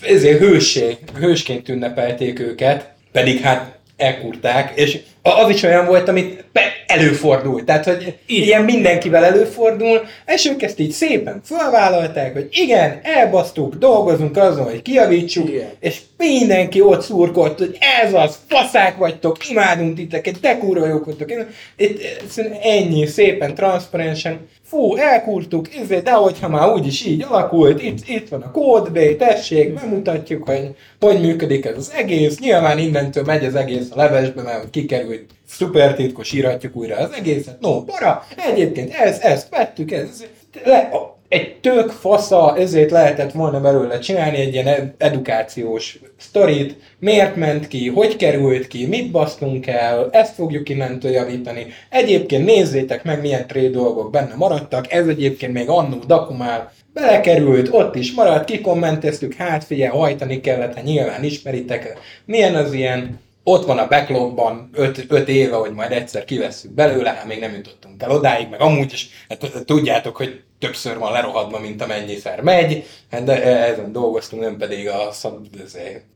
[0.00, 6.44] ezért hőség, hősként ünnepelték őket, pedig hát elkurták, és az is olyan volt, amit
[6.86, 7.64] előfordult.
[7.64, 8.46] Tehát, hogy Igen.
[8.46, 14.82] ilyen mindenkivel előfordul, és ők ezt így szépen felvállalták, hogy igen, elbasztuk, dolgozunk azon, hogy
[14.82, 15.68] kiavítsuk, Igen.
[15.80, 21.30] és mindenki ott szurkolt, hogy ez az, faszák vagytok, imádunk titeket, de kurva jók vagytok.
[21.76, 28.08] Itt egyszerűen ennyi, szépen, transzparensen, fú, elkurtuk, ezért, de hogyha már úgyis így alakult, itt,
[28.08, 32.38] itt van a kódbé, tessék, bemutatjuk, hogy hogy működik ez az egész.
[32.38, 37.60] Nyilván innentől megy az egész a levesbe, mert kikerült, szuper titkos, íratjuk újra az egészet.
[37.60, 40.24] No, para, egyébként ez, ezt vettük, ez,
[40.64, 46.76] le, a, egy tök fasza, ezért lehetett volna belőle csinálni egy ilyen ed- edukációs sztorit,
[46.98, 51.66] miért ment ki, hogy került ki, mit basztunk el, ezt fogjuk innentől javítani.
[51.88, 57.94] Egyébként nézzétek meg, milyen trade dolgok benne maradtak, ez egyébként még annó Dakumál belekerült, ott
[57.94, 63.78] is maradt, kikommenteztük, hát figyelj, hajtani kellett, hát nyilván ismeritek, milyen az ilyen, ott van
[63.78, 68.48] a backlogban 5 éve, hogy majd egyszer kivesszük belőle, hát még nem jutottunk el odáig,
[68.50, 73.92] meg amúgy is hát, tudjátok, hogy többször van lerohadva, mint amennyiszer megy, hát de ezen
[73.92, 75.10] dolgoztunk, nem pedig a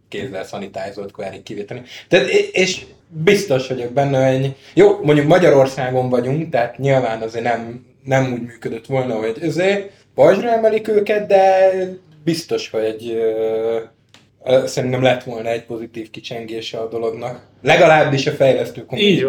[0.08, 1.82] kézzel szanitájzott query kivéteni.
[2.08, 8.32] Tehát, és biztos vagyok benne, hogy jó, mondjuk Magyarországon vagyunk, tehát nyilván azért nem, nem
[8.32, 11.70] úgy működött volna, hogy ezért pajzsra emelik őket, de
[12.24, 13.78] biztos, hogy ö,
[14.64, 17.46] szerintem lett volna egy pozitív kicsengése a dolognak.
[17.62, 19.24] Legalábbis a fejlesztő community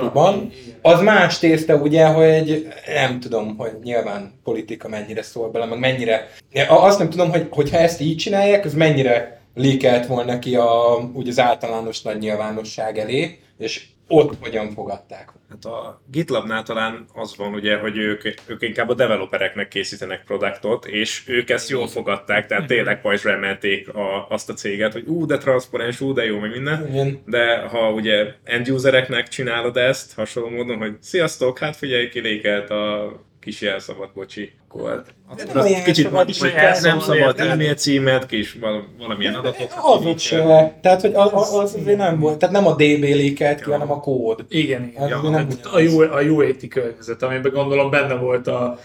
[0.81, 6.29] Az más tészta ugye, hogy nem tudom, hogy nyilván politika mennyire szól bele, meg mennyire...
[6.67, 11.27] Azt nem tudom, hogy hogyha ezt így csinálják, az mennyire líkelt volna ki a, úgy
[11.27, 15.31] az általános nagy nyilvánosság elé, és ott hogyan fogadták.
[15.49, 20.85] Hát a GitLabnál talán az van ugye, hogy ők, ők inkább a developereknek készítenek produktot,
[20.85, 25.25] és ők ezt jól fogadták, tehát tényleg pajzsra emelték a, azt a céget, hogy ú,
[25.25, 26.87] de transzparens, ú, de jó, meg minden.
[26.87, 27.21] Igen.
[27.25, 33.11] De ha ugye end usereknek csinálod ezt, hasonló módon, hogy sziasztok, hát figyelj, kilékelt a
[33.43, 35.03] kis jelszabad, bocsi, akkor
[35.35, 39.33] De akkor nem azt kicsit szabad, hogy hogy nem szabad e-mail címet, kis val- valamilyen
[39.33, 39.73] adatot.
[39.81, 40.73] Azok se.
[40.81, 42.37] Tehát, hogy az, az azért nem volt.
[42.37, 44.45] Tehát nem a DB lékelt ki, hanem a kód.
[44.49, 45.01] Igen, igen.
[45.03, 45.81] Az Ja, nem hát a.
[45.81, 48.79] U, a U80 környezet, amiben gondolom benne volt a...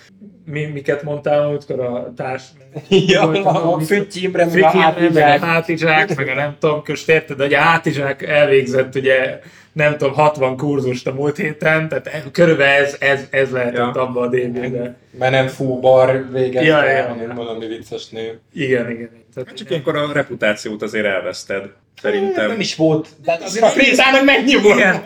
[0.45, 2.43] Mi, miket mondtál múltkor a társ...
[2.89, 6.17] Ja, Volt a Füttyimre, meg a Fütyimre, meg a hátizsák.
[6.17, 9.41] meg a nem tudom, közt érted, hogy a hátizsák elvégzett ugye
[9.79, 14.03] nem tudom, 60 kurzust a múlt héten, tehát e- körülbelül ez, ez, ez lehetett Ja.
[14.03, 14.97] abba a DB-be.
[15.19, 18.41] Mert nem fúbar végezte, Ja, ja, hanem valami vicces nő.
[18.53, 19.11] Igen, igen.
[19.35, 21.65] Tehát, Csak ilyenkor a reputációt azért elveszted,
[22.03, 22.49] szerintem.
[22.49, 23.09] Nem is volt.
[23.25, 24.79] De hát azért a pénzának mennyi volt?
[24.79, 25.03] Igen.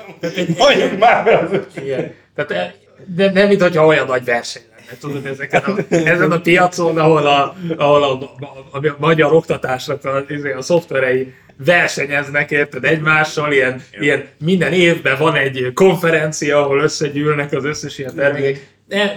[0.59, 2.13] Hagyjuk már be az Igen.
[2.35, 2.75] Tehát, e-
[3.07, 7.27] de nem, mint hogyha olyan nagy verseny lenne, tudod, ezeken a, ezen a piacon, ahol
[7.27, 13.53] a, ahol a, a, a, a magyar oktatásnak a, izé, a szoftverei versenyeznek, érted, egymással,
[13.53, 18.71] ilyen, ilyen minden évben van egy konferencia, ahol összegyűlnek az összes ilyen termékek.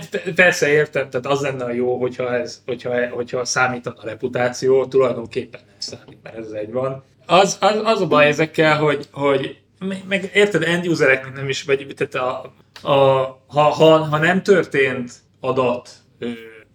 [0.10, 4.86] Pe- persze értem, tehát az lenne a jó, hogyha, ez, hogyha, hogyha számítana a reputáció,
[4.86, 7.04] tulajdonképpen nem számít, mert ez egy van.
[7.26, 9.58] Az, az, az a baj ezekkel, hogy, hogy
[10.08, 12.54] meg, érted, end usereknek nem is, vagy tehát a,
[12.90, 12.94] a,
[13.48, 15.90] ha, ha, ha nem történt adat,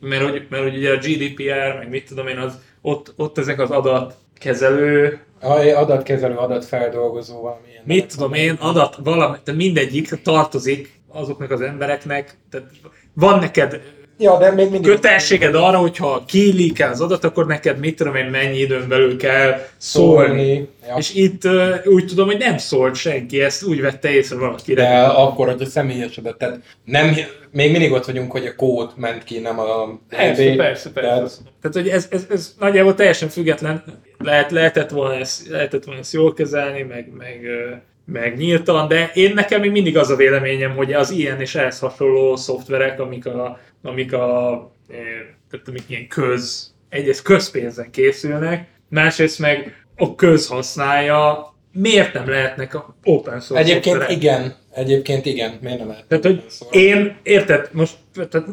[0.00, 3.60] mert hogy, mert hogy ugye a GDPR, meg mit tudom én, az, ott, ott ezek
[3.60, 7.82] az adatkezelő, Aj, adatkezelő, adatfeldolgozó valamilyen.
[7.84, 12.68] mit tudom én, adat, valami, tehát mindegyik tartozik azoknak az embereknek, tehát
[13.14, 13.80] van neked
[14.22, 14.90] Ja, de még mindig...
[14.90, 19.66] kötelességed arra, hogyha kiillik az adat, akkor neked mit tudom én, mennyi időn belül kell
[19.76, 20.26] szólni.
[20.26, 20.68] Szólni.
[20.88, 20.94] Ja.
[20.96, 21.42] És itt
[21.84, 24.82] úgy tudom, hogy nem szólt senki, ezt úgy vette észre valakire.
[24.82, 27.16] De akkor, hogy a személyes adat, tehát nem,
[27.52, 31.08] még mindig ott vagyunk, hogy a kód ment ki, nem a Persze, DB, persze, persze.
[31.10, 33.84] tehát- Tehát, hogy ez, ez, ez nagyjából teljesen független,
[34.18, 37.40] lehet, lehetett, volna ezt, lehetett volna ezt jól kezelni, meg, meg,
[38.04, 41.78] meg nyíltalan, de én nekem még mindig az a véleményem, hogy az ilyen és ehhez
[41.78, 44.52] hasonló szoftverek, amik a, amik a
[44.88, 44.96] eh,
[45.50, 52.74] tehát amik ilyen köz, egyrészt közpénzen készülnek, másrészt meg a köz használja, miért nem lehetnek
[52.74, 54.16] a open source Egyébként szoftverek?
[54.16, 56.06] igen, egyébként igen, miért nem lehet?
[56.06, 58.48] Tehát, hogy én, érted, most, tehát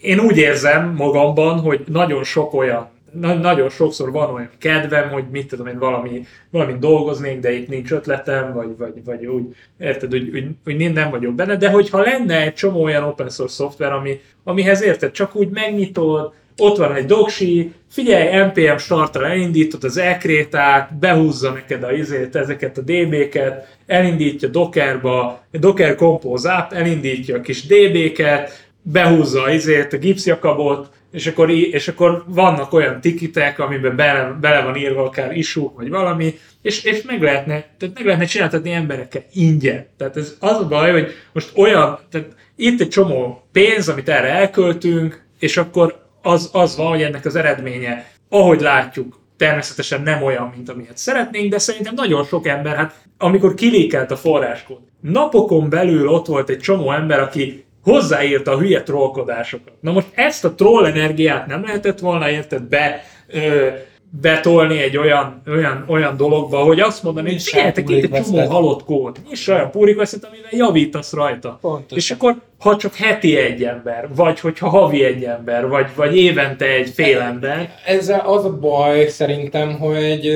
[0.00, 5.24] én úgy érzem magamban, hogy nagyon sok olyan, na, nagyon sokszor van olyan kedvem, hogy
[5.30, 9.44] mit tudom én, valami, valami dolgoznék, de itt nincs ötletem, vagy, vagy, vagy úgy,
[9.78, 13.54] érted, hogy, hogy, hogy nem vagyok benne, de hogyha lenne egy csomó olyan open source
[13.54, 19.84] szoftver, ami, amihez érted, csak úgy megnyitod, ott van egy dogsi, figyelj, NPM startra elindítod
[19.84, 27.36] az ekrétát, behúzza neked a izét, ezeket a DB-ket, elindítja Dockerba, Docker Compose app, elindítja
[27.36, 33.58] a kis DB-ket, behúzza a izét, a gipszjakabot, és akkor, és akkor vannak olyan tikitek,
[33.58, 38.04] amiben bele, bele van írva akár issue, vagy valami, és, és meg lehetne, tehát meg
[38.04, 39.86] lehetne csináltatni emberekkel ingyen.
[39.96, 44.28] Tehát ez az a baj, hogy most olyan, tehát itt egy csomó pénz, amit erre
[44.28, 50.52] elköltünk, és akkor az, az van, hogy ennek az eredménye, ahogy látjuk, természetesen nem olyan,
[50.56, 56.08] mint amilyet szeretnénk, de szerintem nagyon sok ember, hát amikor kilékelt a forráskód, napokon belül
[56.08, 59.72] ott volt egy csomó ember, aki hozzáírta a hülye trollkodásokat.
[59.80, 63.68] Na most ezt a troll energiát nem lehetett volna érted be ö,
[64.10, 68.84] betolni egy olyan, olyan, olyan dologba, hogy azt mondani, hogy figyeljetek, itt egy csomó halott
[68.84, 71.58] kód, nyiss olyan requestet, amivel javítasz rajta.
[71.60, 71.98] Pontosan.
[71.98, 76.66] És akkor, ha csak heti egy ember, vagy hogyha havi egy ember, vagy, vagy évente
[76.66, 80.28] egy fél ember, Ezzel az a baj szerintem, hogy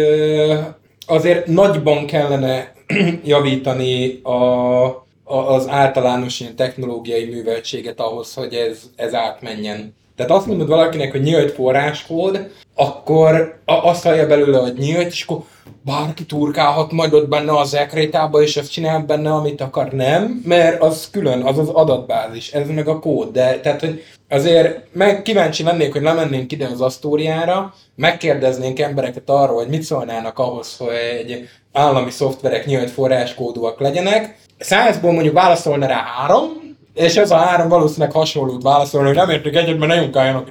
[1.07, 2.73] azért nagyban kellene
[3.25, 5.02] javítani a,
[5.33, 9.95] az általános ilyen technológiai műveltséget ahhoz, hogy ez, ez átmenjen.
[10.17, 15.45] Tehát azt mondod valakinek, hogy nyílt forráskód, akkor azt hallja belőle, hogy nyílt, és akkor
[15.85, 19.93] bárki turkálhat majd ott benne az ekrétába, és azt csinál benne, amit akar.
[19.93, 23.33] Nem, mert az külön, az az adatbázis, ez meg a kód.
[23.33, 29.57] De tehát, hogy azért meg kíváncsi lennék, hogy lemennénk ide az Asztóriára, megkérdeznénk embereket arról,
[29.57, 34.41] hogy mit szólnának ahhoz, hogy állami szoftverek nyílt forráskódúak legyenek.
[34.63, 36.63] Százból mondjuk válaszolna rá három,
[36.95, 40.49] és ez a három valószínűleg hasonlót válaszolni, hogy nem értik egyet, mert ne junkáljanak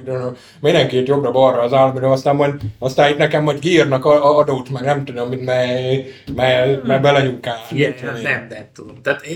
[0.60, 5.28] mindenkit jobbra-balra az államra, aztán majd, aztán itt nekem majd kiírnak adót, meg nem tudom,
[5.28, 7.58] mit, mely, mely, mely belenyunkál.
[7.70, 9.02] Igen, nem, nem tudom.
[9.02, 9.26] Tehát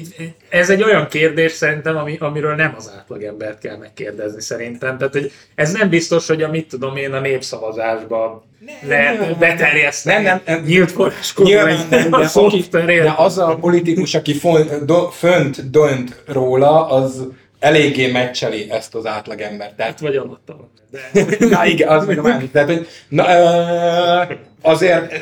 [0.48, 4.98] ez egy olyan kérdés szerintem, ami, amiről nem az átlagembert kell megkérdezni szerintem.
[4.98, 8.42] Tehát hogy ez nem biztos, hogy a mit tudom én a népszavazásban
[8.88, 9.36] nem.
[9.38, 10.22] beterjeszteni.
[10.22, 10.64] Nem, nem, nem.
[10.64, 16.22] Nyílt forráskód, Nyilván nem, de, aki, de az a politikus, aki fon, do, fönt dönt
[16.26, 17.26] róla, az
[17.58, 19.76] eléggé meccseli ezt az átlagembert.
[19.76, 20.70] Tehát vagy alattal.
[21.12, 22.40] De Na igen, az meg a.
[22.52, 23.24] Tehát, hogy, na,
[24.62, 25.16] azért ö,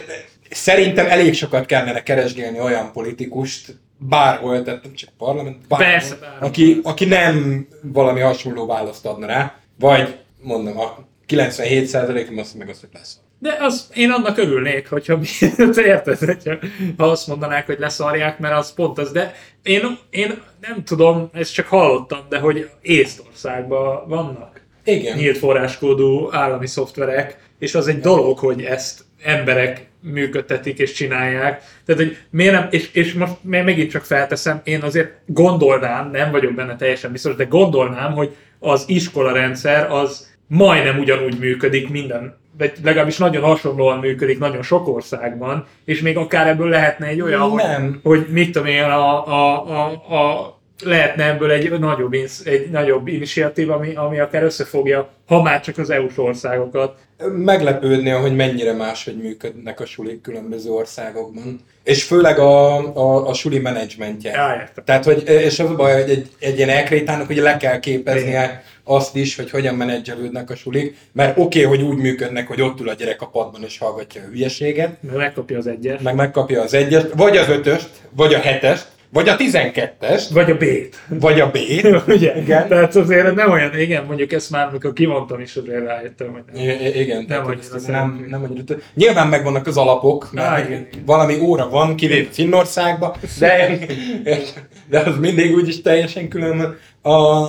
[0.50, 6.16] szerintem elég sokat kellene keresgélni olyan politikust, bárhol, tehát nem csak a parlament, bárhol, Persze,
[6.20, 6.48] bárhol.
[6.48, 12.80] aki, aki nem valami hasonló választ adna rá, vagy mondom, a 97%-om azt meg azt,
[12.80, 13.16] hogy lesz.
[13.44, 15.18] De az, én annak örülnék, hogyha
[15.76, 16.54] érted, hogyha,
[16.96, 21.54] ha azt mondanák, hogy leszarják, mert az pont az, de én, én nem tudom, ezt
[21.54, 25.16] csak hallottam, de hogy Észtországban vannak Igen.
[25.16, 31.62] nyílt forráskódú állami szoftverek, és az egy dolog, hogy ezt emberek működtetik és csinálják.
[31.86, 36.54] Tehát, hogy miért nem, és, és most megint csak felteszem, én azért gondolnám, nem vagyok
[36.54, 42.72] benne teljesen biztos, de gondolnám, hogy az iskola rendszer az majdnem ugyanúgy működik minden, vagy
[42.82, 48.00] legalábbis nagyon hasonlóan működik nagyon sok országban, és még akár ebből lehetne egy olyan, Nem.
[48.02, 52.12] hogy, hogy mit tudom én, a, a, a, a lehetne ebből egy nagyobb,
[52.44, 56.98] egy nagyobb initiatív, ami, ami akár összefogja, ha már csak az EU-s országokat.
[57.32, 61.60] meglepődni, hogy mennyire máshogy működnek a sulik különböző országokban.
[61.84, 64.30] És főleg a, a, a suli menedzsmentje.
[64.30, 64.84] Ja, értem.
[64.84, 68.62] Tehát, hogy, és az a baj, hogy egy, egy ilyen elkrétának ugye le kell képeznie
[68.84, 72.80] azt is, hogy hogyan menedzselődnek a sulik, mert oké, okay, hogy úgy működnek, hogy ott
[72.80, 76.00] ül a gyerek a padban és hallgatja a hülyeséget, Mert megkapja az egyes.
[76.00, 80.56] meg megkapja az egyest, vagy az ötöst, vagy a hetest, vagy a tizenkettest, Vagy a
[80.56, 80.96] B-t.
[81.08, 82.02] vagy a B-t.
[82.14, 82.40] Ugye?
[82.40, 82.68] Igen.
[82.68, 86.62] Tehát azért nem olyan, igen, mondjuk ezt már, amikor kimondtam is, azért rájöttem, hogy nem.
[86.62, 87.88] I- igen, ezt- ezt szeretjük.
[87.90, 88.76] nem, nem annyira.
[88.94, 91.02] Nyilván megvannak az alapok, Á, mert igen, igen.
[91.06, 93.78] valami óra van, kivéve Finnországban, de,
[94.90, 96.76] de az mindig úgyis teljesen külön.
[97.02, 97.44] A,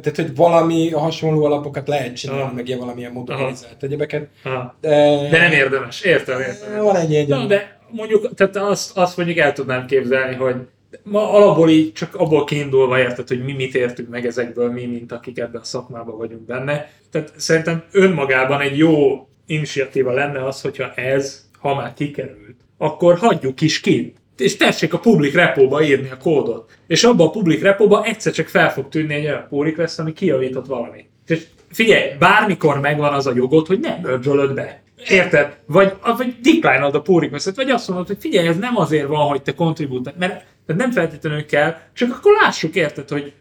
[0.00, 2.52] tehát, hogy valami hasonló alapokat lehet csinálni, Aha.
[2.52, 4.26] meg ilyen valamilyen modularizált egyebeket.
[4.42, 4.76] Ha.
[4.80, 6.82] De, De nem érdemes, értem, értem.
[6.82, 7.28] Van egy egy.
[7.46, 10.54] De mondjuk, tehát azt, azt mondjuk el tudnám képzelni, hogy
[11.02, 15.12] ma alapból így csak abból kiindulva érted, hogy mi mit értünk meg ezekből, mi, mint
[15.12, 16.90] akik ebben a szakmában vagyunk benne.
[17.10, 23.60] Tehát szerintem önmagában egy jó initiatíva lenne az, hogyha ez, ha már kikerült, akkor hagyjuk
[23.60, 24.14] is ki.
[24.36, 26.70] És tessék a public repóba írni a kódot.
[26.86, 30.12] És abba a public repóba egyszer csak fel fog tűnni egy olyan pull request, ami
[30.12, 31.06] kijavított valamit.
[31.26, 34.82] És figyelj, bármikor megvan az a jogod, hogy nem merge be.
[35.08, 35.58] Érted?
[35.66, 39.42] Vagy, vagy decline a requestet, vagy azt mondod, hogy figyelj, ez nem azért van, hogy
[39.42, 43.32] te contribute mert tehát nem feltétlenül kell, csak akkor lássuk, érted, hogy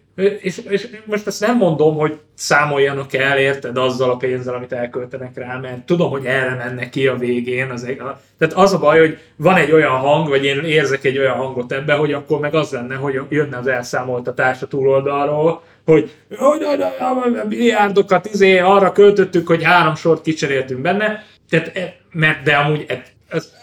[0.41, 5.37] és, és most ezt nem mondom, hogy számoljanak el, érted, azzal a pénzzel, amit elköltenek
[5.37, 7.69] rá, mert tudom, hogy erre menne ki a végén.
[7.69, 11.17] Az, a, tehát az a baj, hogy van egy olyan hang, vagy én érzek egy
[11.17, 16.11] olyan hangot ebbe, hogy akkor meg az lenne, hogy jönne az elszámoltatás a túloldalról, hogy
[17.47, 23.03] milliárdokat izé, arra költöttük, hogy három sort kicseréltünk benne, tehát, e- mert de amúgy e-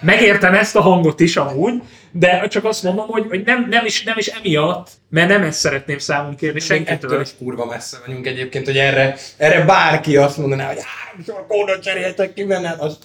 [0.01, 4.03] megértem ezt a hangot is amúgy, de csak azt mondom, hogy, hogy nem, nem, is,
[4.03, 7.21] nem is emiatt, mert nem ezt szeretném számunk kérni Ettől senkitől.
[7.21, 12.35] is kurva messze vagyunk egyébként, hogy erre, erre bárki azt mondaná, hogy háromszor kódot cseréltek
[12.35, 12.99] ki benne, azt,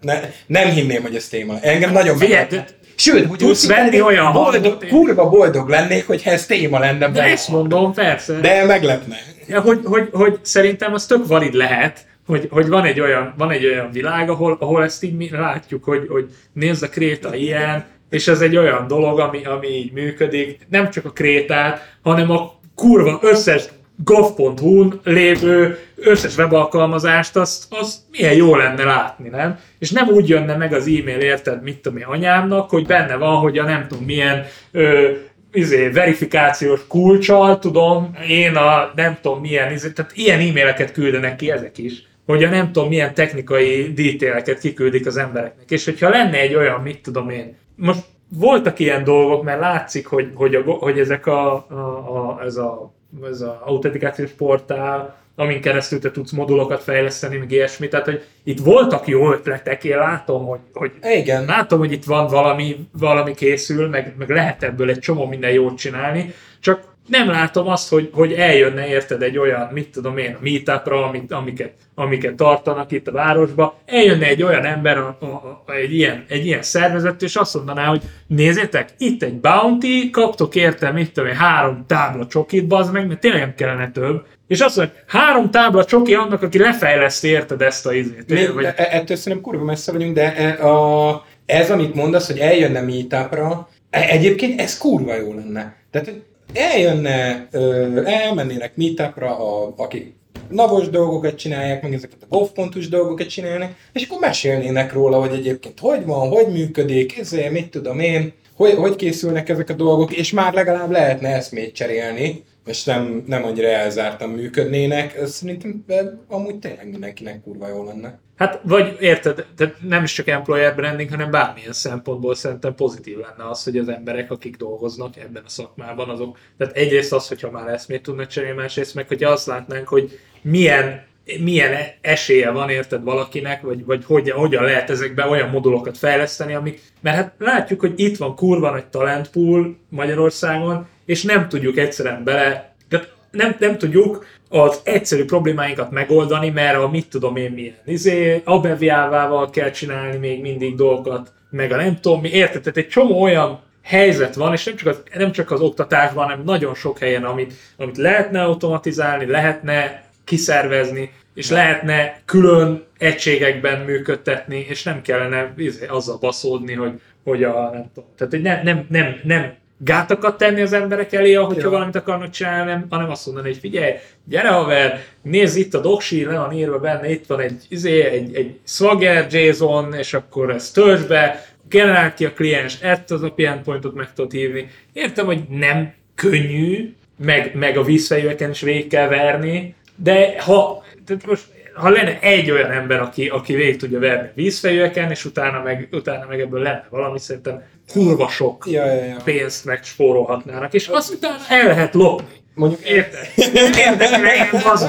[0.00, 1.60] ne, nem hinném, hogy ez téma.
[1.60, 2.74] Engem nagyon meglepett.
[2.94, 7.08] Sőt, hogy tudsz venni olyan boldog, kurva boldog lennék, hogyha ez téma lenne.
[7.08, 8.32] De ezt mondom, persze.
[8.40, 9.16] De meglepne.
[9.48, 13.50] Ja, hogy, hogy, hogy szerintem az tök valid lehet, hogy, hogy van, egy olyan, van
[13.50, 17.84] egy olyan világ, ahol, ahol ezt így mi látjuk, hogy, hogy nézd a kréta ilyen,
[18.10, 22.52] és ez egy olyan dolog, ami, ami így működik, nem csak a krétát, hanem a
[22.74, 29.58] kurva összes gov.hu-n lévő összes webalkalmazást, azt, azt milyen jó lenne látni, nem?
[29.78, 33.36] És nem úgy jönne meg az e-mail, érted, mit tudom én anyámnak, hogy benne van,
[33.36, 35.10] hogy a nem tudom milyen ö,
[35.52, 41.50] izé, verifikációs kulcsal, tudom, én a nem tudom milyen, izé, tehát ilyen e-maileket küldenek ki
[41.50, 45.70] ezek is hogy a nem tudom milyen technikai detaileket kiküldik az embereknek.
[45.70, 50.30] És hogyha lenne egy olyan, mit tudom én, most voltak ilyen dolgok, mert látszik, hogy,
[50.34, 51.74] hogy, a, hogy ezek a, a,
[52.16, 52.92] a, ez a,
[53.24, 57.88] ez a autentikációs portál, amin keresztül te tudsz modulokat fejleszteni, meg ilyesmi.
[57.88, 61.44] Tehát, hogy itt voltak jó ötletek, én látom, hogy, hogy Igen.
[61.44, 65.78] látom, hogy itt van valami, valami készül, meg, meg lehet ebből egy csomó minden jót
[65.78, 71.06] csinálni, csak nem látom azt, hogy, hogy eljönne érted egy olyan, mit tudom én, meetupra,
[71.06, 75.94] amit, amiket, amiket tartanak itt a városba, eljönne egy olyan ember, a, a, a, egy,
[75.94, 81.12] ilyen, egy ilyen szervezet, és azt mondaná, hogy nézzétek, itt egy bounty, kaptok érte, mit
[81.12, 84.94] tudom én, három tábla csokit, bazd meg, mert tényleg nem kellene több, és azt mondja,
[85.06, 88.28] három tábla csoki annak, aki lefejleszti, érted ezt a izét.
[88.28, 92.38] Mi, vagy, e- ettől szerintem kurva messze vagyunk, de e- a, ez, amit mondasz, hogy
[92.38, 95.76] eljönne meetupra, e- egyébként ez kurva jó lenne.
[95.90, 96.12] Tehát,
[96.52, 100.14] eljönne, ö, elmennének meetupra, a, akik
[100.48, 105.78] navos dolgokat csinálják, meg ezeket a gov.hu-s dolgokat csinálnak, és akkor mesélnének róla, hogy egyébként
[105.80, 110.32] hogy van, hogy működik, ezért mit tudom én, hogy, hogy készülnek ezek a dolgok, és
[110.32, 115.84] már legalább lehetne eszmét cserélni, és nem, nem annyira elzártan működnének, szerintem
[116.28, 118.18] amúgy tényleg mindenkinek kurva jó lenne.
[118.36, 123.50] Hát, vagy érted, tehát nem is csak employer branding, hanem bármilyen szempontból szerintem pozitív lenne
[123.50, 127.68] az, hogy az emberek, akik dolgoznak ebben a szakmában, azok, tehát egyrészt az, hogyha már
[127.68, 131.04] eszmét tudnak cserélni, másrészt meg, hogyha azt látnánk, hogy milyen
[131.40, 136.80] milyen esélye van, érted valakinek, vagy, vagy hogyan, hogyan lehet ezekben olyan modulokat fejleszteni, amik,
[137.00, 142.74] mert hát látjuk, hogy itt van kurva nagy talentpool Magyarországon, és nem tudjuk egyszerűen bele,
[142.88, 148.42] tehát nem, nem tudjuk az egyszerű problémáinkat megoldani, mert a mit tudom én milyen, izé,
[148.44, 152.62] abeviávával kell csinálni még mindig dolgokat, meg a nem tudom mi, érted?
[152.62, 156.44] Tehát egy csomó olyan helyzet van, és nem csak az, nem csak az oktatásban, hanem
[156.44, 164.82] nagyon sok helyen, amit, amit lehetne automatizálni, lehetne kiszervezni, és lehetne külön egységekben működtetni, és
[164.82, 169.20] nem kellene izé, azzal baszódni, hogy, hogy a, nem tudom, tehát hogy nem, nem, nem,
[169.24, 171.70] nem gátakat tenni az emberek elé, ahogyha Ja.
[171.70, 173.92] valamit akarnak csinálni, nem, hanem azt mondani, hogy figyelj,
[174.24, 178.34] gyere haver, nézd itt a doksi, le van írva benne, itt van egy, izé, egy,
[178.34, 183.44] egy Swagger JSON, és akkor ezt töltsd be, generál ki a kliens, ezt az API
[183.44, 184.68] endpointot meg tudod hívni.
[184.92, 191.26] Értem, hogy nem könnyű, meg, meg a vízfejűeken is végig kell verni, de ha, tehát
[191.26, 195.88] most, ha lenne egy olyan ember, aki, aki végig tudja verni vízfejűeken, és utána meg,
[195.92, 197.62] utána meg ebből lenne valami, szerintem
[197.92, 199.16] kurva sok Ja, ja, ja.
[199.24, 202.26] pénzt megspórolhatnának, és azt utána el lehet lopni.
[202.54, 203.28] Mondjuk Érted?
[203.36, 204.86] Engem az.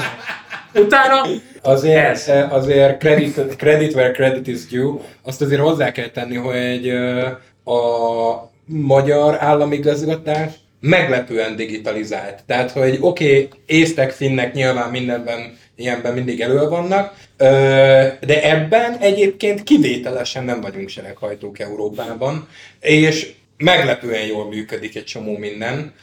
[0.76, 1.22] Utána
[1.62, 2.30] Azért, Ez.
[2.50, 7.26] azért credit, credit where credit is due, azt azért hozzá kell tenni, hogy ö,
[7.72, 10.52] a magyar államigazgatás
[10.84, 12.44] meglepően digitalizált.
[12.46, 17.14] Tehát, hogy oké, okay, észtek, finnek nyilván mindenben ilyenben mindig elő vannak,
[18.20, 22.48] de ebben egyébként kivételesen nem vagyunk sereghajtók Európában,
[22.80, 25.94] és meglepően jól működik egy csomó minden.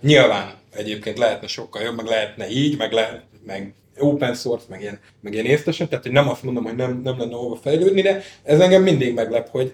[0.00, 4.98] Nyilván egyébként lehetne sokkal jobb, meg lehetne így, meg lehet, meg open source, meg ilyen,
[5.20, 8.22] meg ilyen észtesen, tehát hogy nem azt mondom, hogy nem, nem lenne hova fejlődni, de
[8.42, 9.72] ez engem mindig meglep, hogy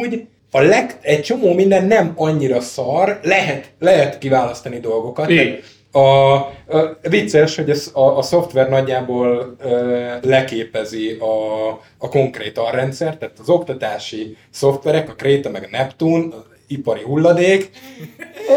[0.00, 5.30] úgy a leg, egy csomó minden nem annyira szar, lehet, lehet kiválasztani dolgokat.
[5.30, 5.58] Igen.
[5.92, 13.16] A, a, vicces, hogy ez, a, a szoftver nagyjából ö, leképezi a, a konkrét arrendszer,
[13.16, 17.70] tehát az oktatási szoftverek, a Kréta meg a Neptun, az ipari hulladék,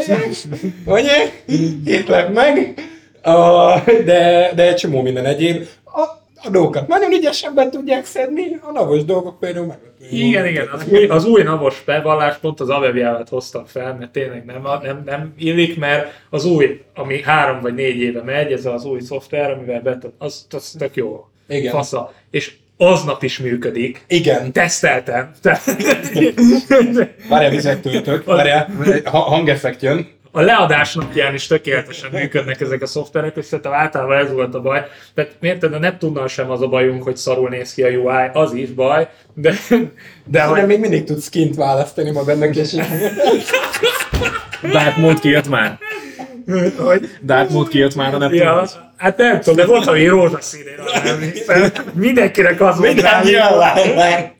[0.85, 1.31] ugye?
[1.85, 2.73] Hitlek meg,
[3.21, 5.67] a, de, de egy csomó minden egyéb.
[5.85, 6.01] A,
[6.43, 9.77] a dolgokat nagyon ügyesen be tudják szedni, a navos dolgok például meg.
[10.11, 14.45] Igen, igen, az új, az új navos bevallás pont az Aveviálat hoztam fel, mert tényleg
[14.45, 18.85] nem, nem, nem illik, mert az új, ami három vagy négy éve megy, ez az
[18.85, 21.27] új szoftver, amivel betud, az, az tök jó.
[21.47, 21.71] Igen.
[21.71, 22.13] Fasza.
[22.31, 24.03] És aznap is működik.
[24.07, 24.51] Igen.
[24.51, 25.31] Teszteltem.
[25.41, 25.59] Te-
[27.29, 28.23] Várjál, vizet töltök.
[28.25, 28.69] Várjál,
[29.05, 30.07] ha- hangeffekt jön.
[30.31, 34.61] A leadás napján is tökéletesen működnek ezek a szoftverek, és szerintem általában ez volt a
[34.61, 34.85] baj.
[35.15, 38.53] Tehát miért a Neptunnal sem az a bajunk, hogy szarul néz ki a UI, az
[38.53, 39.77] is baj, de, de
[40.25, 42.75] De hogy, még mindig tudsz skint választani ma benne és
[44.71, 45.77] Dark Mode kijött már.
[46.77, 48.81] hogy Dark Mode kijött már a Ja, Neptun.
[48.97, 50.73] hát nem tudom, de volt valami rózsaszínén.
[51.05, 51.71] emlékszem.
[51.93, 53.21] Mindenkinek az volt rá.
[53.23, 54.35] nyilván.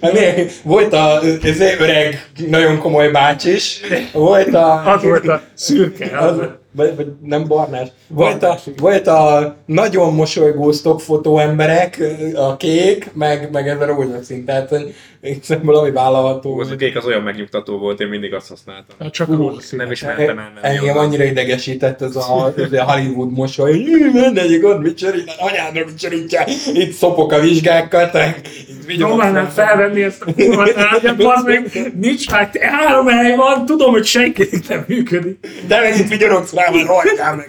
[0.00, 3.80] Mi- Volt a ez öreg, nagyon komoly bács is.
[4.12, 4.92] Volt a...
[4.92, 6.18] Az volt a szürke.
[6.18, 6.36] Az,
[6.72, 12.02] vagy, vagy nem barnás, volt a, volt a nagyon mosolygó stockfotó emberek,
[12.34, 14.74] a kék, meg, meg ez a rózsaszín, tehát
[15.22, 16.58] szerintem valami vállalható.
[16.58, 18.96] Az a kék az olyan megnyugtató volt, én mindig azt használtam.
[18.98, 19.78] Hát Csak rózsaszín.
[19.78, 20.52] Nem ismertem el.
[20.54, 20.98] nem Engem jól.
[20.98, 23.72] annyira idegesített ez a, ez a Hollywood mosoly,
[24.12, 28.40] hogy menjek ott, mit csinál, anyádra mit csinálja, itt szopok a vizsgákkal, te
[29.32, 34.04] nem felvenni ezt a kurva tárgyat, bazd meg, nincs már, három hely van, tudom, hogy
[34.04, 35.38] senkinek nem működik.
[35.68, 37.48] de mennyit vigyorogsz rá, már rohadjál meg.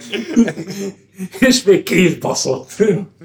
[1.40, 2.70] És még két baszott.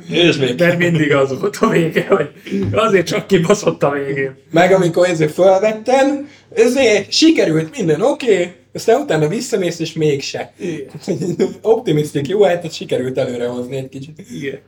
[0.10, 2.30] És még Mert mindig az volt a vége, hogy
[2.72, 4.36] azért csak kibaszott a végén.
[4.52, 10.54] Meg amikor ezért felvettem, ezért sikerült minden oké, okay, aztán utána visszamész, és mégse.
[11.62, 14.22] Optimisztik, jó, hát sikerült előrehozni egy kicsit.
[14.34, 14.60] Igen.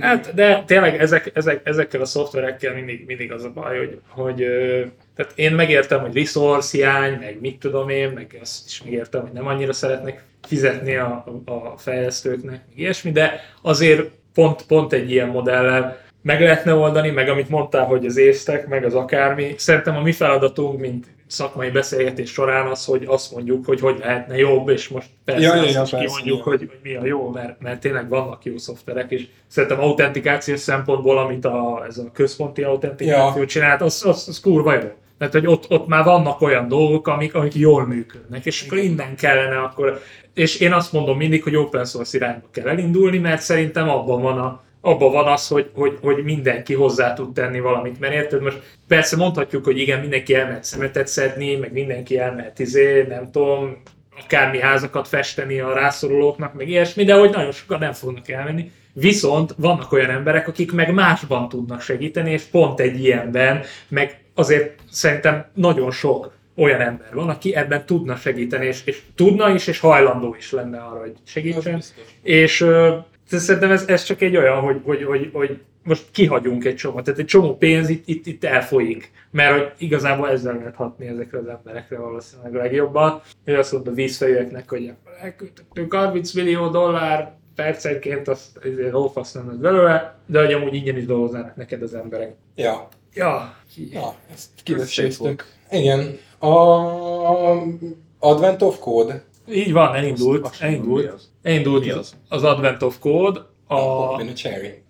[0.00, 4.44] Hát, de tényleg ezek, ezek, ezekkel a szoftverekkel mindig, mindig az a baj, hogy, hogy
[5.16, 9.32] tehát én megértem, hogy resource hiány, meg mit tudom én, meg azt is megértem, hogy
[9.32, 15.28] nem annyira szeretnek fizetni a, a, fejlesztőknek, meg ilyesmi, de azért pont, pont egy ilyen
[15.28, 19.54] modellel meg lehetne oldani, meg amit mondtál, hogy az észtek, meg az akármi.
[19.56, 24.36] Szerintem a mi feladatunk, mint szakmai beszélgetés során az, hogy azt mondjuk, hogy hogy lehetne
[24.36, 26.42] jobb, és most persze Ja, azt ja, is persze, kimondjuk, ja.
[26.42, 31.18] hogy, hogy mi a jó, mert, mert tényleg vannak jó szoftverek, és szerintem autentikációs szempontból,
[31.18, 33.46] amit a, ez a központi autentikáció Ja.
[33.46, 34.88] csinált, az, az, az kurva jó.
[35.18, 39.16] Mert hogy ott, ott már vannak olyan dolgok, amik, amik jól működnek, és akkor innen
[39.16, 40.00] kellene akkor,
[40.34, 44.38] és én azt mondom mindig, hogy open source irányba kell elindulni, mert szerintem abban van
[44.38, 48.00] a, abban van az, hogy, hogy, hogy mindenki hozzá tud tenni valamit.
[48.00, 53.02] Mert érted, most persze mondhatjuk, hogy igen, mindenki elmehet szemetet szedni, meg mindenki elmehet izé,
[53.08, 53.82] nem tudom,
[54.24, 58.70] akármi házakat festeni a rászorulóknak, meg ilyesmi, de hogy nagyon sokan nem fognak elmenni.
[58.92, 64.80] Viszont vannak olyan emberek, akik meg másban tudnak segíteni, és pont egy ilyenben, meg azért
[64.90, 69.78] szerintem nagyon sok olyan ember van, aki ebben tudna segíteni, és, és tudna is, és
[69.78, 71.82] hajlandó is lenne arra, hogy segítsen.
[72.22, 76.74] És ö, szerintem ez, ez csak egy olyan, hogy, hogy, hogy, hogy most kihagyunk egy
[76.74, 81.06] csomót, tehát egy csomó pénz itt, itt, itt elfolyik, mert hogy igazából ezzel lehet hatni
[81.06, 83.20] ezekre az emberekre valószínűleg legjobban.
[83.44, 89.56] Hogy azt mondta vízfejűeknek, hogy elküldtünk 30 millió dollár percenként, azt azért lófasz nem lesz
[89.56, 92.34] belőle, de hogy amúgy ingyen is dolgoznának neked az emberek.
[92.54, 93.54] Ja, Ja,
[93.90, 95.44] ja ezt kiveséztük.
[95.70, 96.18] Igen.
[96.38, 96.48] A
[98.18, 99.24] Advent of Code.
[99.50, 101.30] így van, elindult, Azt- elindult, az.
[101.42, 102.44] elindult Mi az, az?
[102.44, 104.82] Advent of Code, a, Hoppin a Cherry.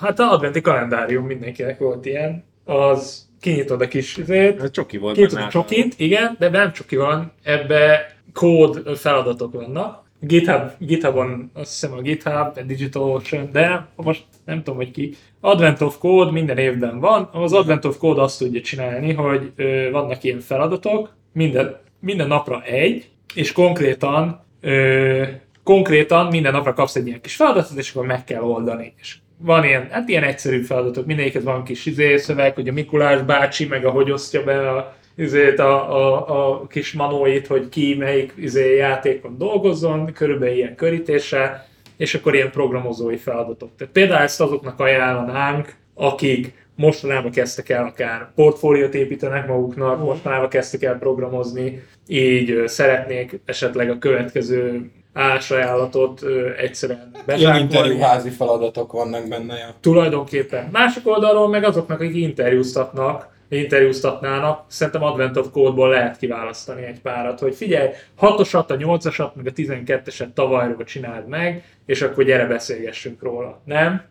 [0.00, 5.14] hát az adventi kalendárium mindenkinek volt ilyen, az kinyitod a kis izét, Ez csoki volt.
[5.14, 10.06] kinyitod benne a csokit, igen, de nem csoki van, ebbe kód feladatok vannak.
[10.20, 15.14] GitHub, GitHubon, azt hiszem a GitHub, a DigitalOcean, de most nem tudom, hogy ki.
[15.40, 17.28] Advent of Code minden évben van.
[17.32, 22.62] Az Advent of Code azt tudja csinálni, hogy ö, vannak ilyen feladatok, minden, minden napra
[22.62, 25.22] egy, és konkrétan ö,
[25.62, 28.94] konkrétan minden napra kapsz egy ilyen kis feladatot, és akkor meg kell oldani.
[29.00, 33.22] És van ilyen, hát ilyen egyszerű feladatok, mindegyiket van kis izé, szöveg, hogy a Mikulás
[33.22, 38.32] bácsi, meg ahogy osztja be a, izét, a, a, a kis manóit, hogy ki melyik
[38.36, 41.67] izé, játékon dolgozzon, körülbelül ilyen körítéssel,
[41.98, 43.70] és akkor ilyen programozói feladatok.
[43.76, 50.82] Tehát például ezt azoknak ajánlanánk, akik mostanában kezdtek el akár portfóliót építenek maguknak, mostanában kezdtek
[50.82, 56.22] el programozni, így szeretnék esetleg a következő állásajánlatot
[56.58, 57.60] egyszerűen bezsákolni.
[57.60, 59.56] interjúházi feladatok vannak benne.
[59.56, 59.74] Ja.
[59.80, 60.68] Tulajdonképpen.
[60.72, 67.40] Másik oldalról meg azoknak, akik interjúztatnak, interjúztatnának, szerintem Advent of Code-ból lehet kiválasztani egy párat,
[67.40, 67.88] hogy figyelj,
[68.20, 73.60] 6-osat, a 8-asat, meg a 12-eset tavalyról csináld meg, és akkor gyere beszélgessünk róla.
[73.64, 74.02] Nem?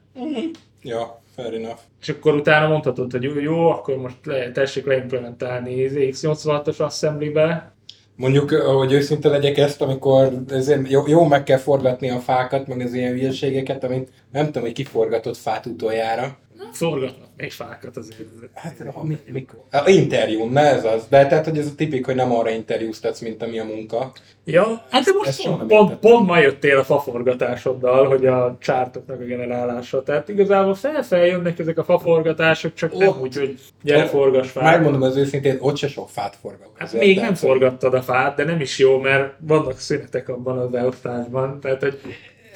[0.81, 1.79] Ja, fair enough.
[2.01, 7.75] És akkor utána mondhatod, hogy jó, jó akkor most le, tessék leimplementálni az X86-os assembly-be,
[8.17, 12.81] Mondjuk, hogy őszinte legyek ezt, amikor ezért jó, jó meg kell forgatni a fákat, meg
[12.81, 16.38] az ilyen hülyeségeket, amit nem tudom, hogy kiforgatott fát utoljára.
[16.72, 18.20] Forgatnak még fákat azért.
[18.53, 19.60] Hát, mi, mikor?
[19.72, 21.08] A interjún, ne ez az.
[21.10, 24.12] De tehát, hogy ez a tipik, hogy nem arra interjúztatsz, mint ami a munka.
[24.45, 29.20] Ja, hát de most pont, nem pont, pont ma jöttél a faforgatásoddal, hogy a csártoknak
[29.20, 30.03] a generálása.
[30.03, 34.49] Tehát igazából felfel jönnek ezek a faforgatások, csak nem Ott- úgy, hogy gyere ott- forgass
[34.51, 34.64] fát.
[34.64, 36.70] Megmondom az őszintén, ott se sok fát forgat.
[36.78, 40.70] Hát még nem forgattad a fát, de nem is jó, mert vannak szünetek abban az
[40.70, 41.60] beosztásban.
[41.60, 41.99] Tehát, hogy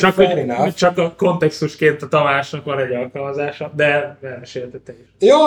[0.02, 5.30] csak, hogy, csak a kontextusként a Tamásnak van egy alkalmazása, de elmesélte te is.
[5.30, 5.38] Jó,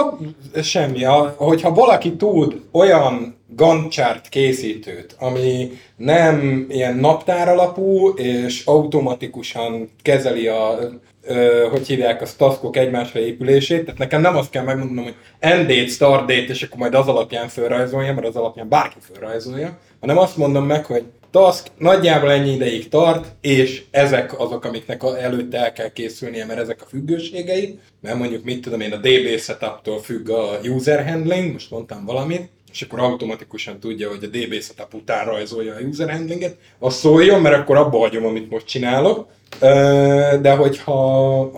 [0.62, 1.02] semmi.
[1.02, 9.90] Ha, hogyha valaki tud olyan Gantt chart készítőt, ami nem ilyen naptár alapú, és automatikusan
[10.02, 10.78] kezeli a,
[11.22, 15.66] ö, hogy hívják a taskok egymásra épülését, tehát nekem nem azt kell megmondanom, hogy end
[15.66, 20.18] date, start date, és akkor majd az alapján felrajzolja, mert az alapján bárki felrajzolja, hanem
[20.18, 25.72] azt mondom meg, hogy task, nagyjából ennyi ideig tart, és ezek azok, amiknek előtte el
[25.72, 30.28] kell készülnie, mert ezek a függőségei, mert mondjuk mit tudom én, a DB setuptól függ
[30.28, 35.24] a user handling, most mondtam valamit, és akkor automatikusan tudja, hogy a DB setup után
[35.24, 39.28] rajzolja a user handlinget, az szóljon, mert akkor abba hagyom, amit most csinálok,
[40.40, 40.92] de hogyha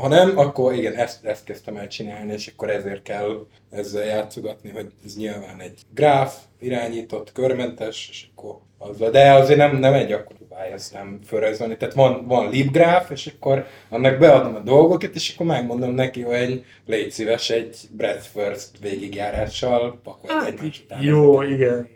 [0.00, 4.70] ha nem, akkor igen, ezt, ezt kezdtem el csinálni, és akkor ezért kell ezzel játszogatni,
[4.70, 10.12] hogy ez nyilván egy gráf, irányított, körmentes, és akkor azzal, de azért nem, nem egy
[10.12, 10.36] akkor
[10.74, 11.76] ezt nem fölrajzolni.
[11.76, 16.64] Tehát van, van libgráf, és akkor annak beadom a dolgokat, és akkor megmondom neki, hogy
[16.86, 21.02] légy szíves egy breadth first végigjárással pakolj Hát, egymás után.
[21.02, 21.88] jó, igen.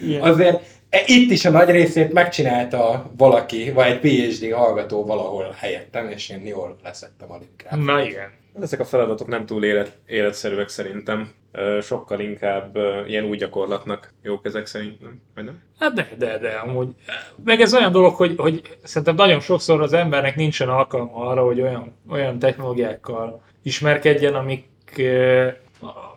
[0.00, 0.20] Igen.
[0.20, 6.28] Azért itt is a nagy részét megcsinálta valaki, vagy egy PhD hallgató valahol helyettem, és
[6.28, 7.84] én jól leszettem a libgráfot.
[7.84, 8.30] Na igen.
[8.60, 11.30] Ezek a feladatok nem túl élet, életszerűek szerintem.
[11.82, 15.62] Sokkal inkább ilyen új gyakorlatnak jók ezek szerintem, vagy nem?
[15.78, 16.88] Hát de, de, de, amúgy.
[17.44, 21.60] Meg ez olyan dolog, hogy, hogy szerintem nagyon sokszor az embernek nincsen alkalma arra, hogy
[21.60, 24.64] olyan, olyan technológiákkal ismerkedjen, amik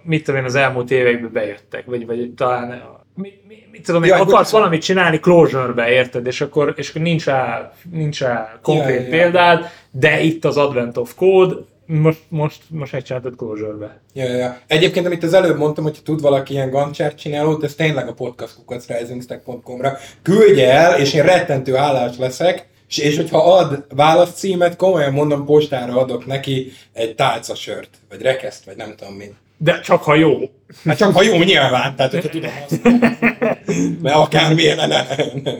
[0.01, 2.81] mit tudom én, az elmúlt években bejöttek, vagy, vagy talán
[3.15, 4.51] mit, mit, mit tudom Ja, akarsz bocsánat.
[4.51, 6.25] valamit csinálni Clojure-be, érted?
[6.27, 9.09] És akkor, és akkor nincs rá, nincs rá konkrét Ja, ja.
[9.09, 11.55] példád, de itt az Advent of Code,
[11.87, 13.99] most, most, most megcsináltad Clojure-be.
[14.13, 14.57] Ja, ja, ja.
[14.67, 19.97] Egyébként, amit az előbb mondtam, hogy tud valaki ilyen gancsert csinálót, ez tényleg a podcastkukacrisingstack.com-ra
[20.21, 25.97] küldje el, és én rettentő állás leszek, és, és hogyha ad válaszcímet, komolyan mondom, postára
[25.97, 29.33] adok neki egy tálcasört, vagy rekeszt, vagy nem tudom mit.
[29.57, 30.39] De csak ha jó.
[30.85, 33.17] Hát csak ha jó nyilván, tehát hogyha tudom használni.
[34.01, 35.05] Mert akármilyen ne, ne,
[35.43, 35.51] ne.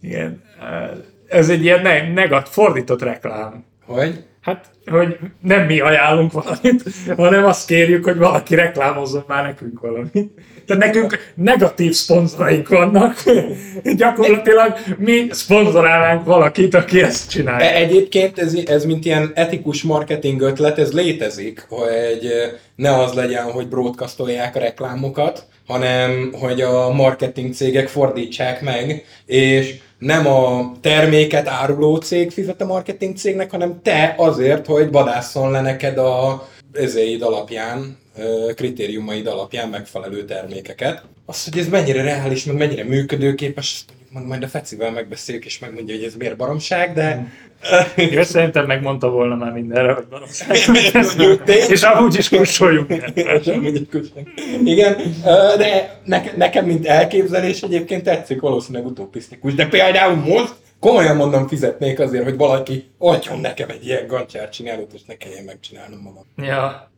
[0.00, 0.42] Igen.
[1.28, 3.64] Ez egy ilyen ne- negat, fordított reklám.
[3.92, 4.24] Hogy?
[4.40, 6.82] Hát, hogy nem mi ajánlunk valamit,
[7.16, 10.30] hanem azt kérjük, hogy valaki reklámozzon már nekünk valamit.
[10.66, 13.22] Tehát nekünk negatív szponzoraink vannak.
[13.96, 17.66] Gyakorlatilag mi szponzorálnánk valakit, aki ezt csinálja.
[17.66, 22.32] E- Egyébként ez, ez mint ilyen etikus marketing ötlet, ez létezik, hogy
[22.76, 29.74] ne az legyen, hogy broadcastolják a reklámokat, hanem hogy a marketing cégek fordítsák meg, és
[29.98, 35.60] nem a terméket áruló cég fizet a marketing cégnek, hanem te azért, hogy vadásszon le
[35.60, 37.98] neked a ezéid alapján,
[38.54, 41.02] kritériumaid alapján megfelelő termékeket.
[41.26, 45.94] Az, hogy ez mennyire reális, meg mennyire működőképes, majd- majd a Fecivel megbeszéljük, és megmondja,
[45.94, 47.32] hogy ez miért baromság, de
[47.96, 50.56] Én szerintem megmondta volna már mindenre, hogy baromság.
[51.70, 52.92] És amúgy is kussoljunk.
[53.44, 54.28] Semmi gyilkosság.
[54.64, 54.96] Igen,
[55.58, 59.54] de neke, nekem, mint elképzelés egyébként tetszik, valószínűleg utopisztikus.
[59.54, 64.92] De például most komolyan mondom, fizetnék azért, hogy valaki adjon nekem egy ilyen gancsát csinálót,
[64.92, 66.24] és ne kelljen megcsinálnom magam.
[66.36, 66.90] Ja.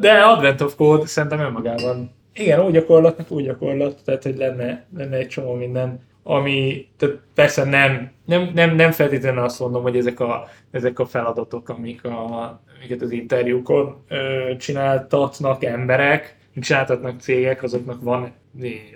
[0.00, 5.16] De Advent of Code szerintem önmagában igen, úgy gyakorlatnak úgy gyakorlat, tehát hogy lenne, lenne
[5.16, 10.20] egy csomó minden, ami, tehát persze nem, nem, nem, nem feltétlenül azt mondom, hogy ezek
[10.20, 18.02] a, ezek a feladatok, amik a, amiket az interjúkon ö, csináltatnak emberek, csináltatnak cégek, azoknak
[18.02, 18.32] van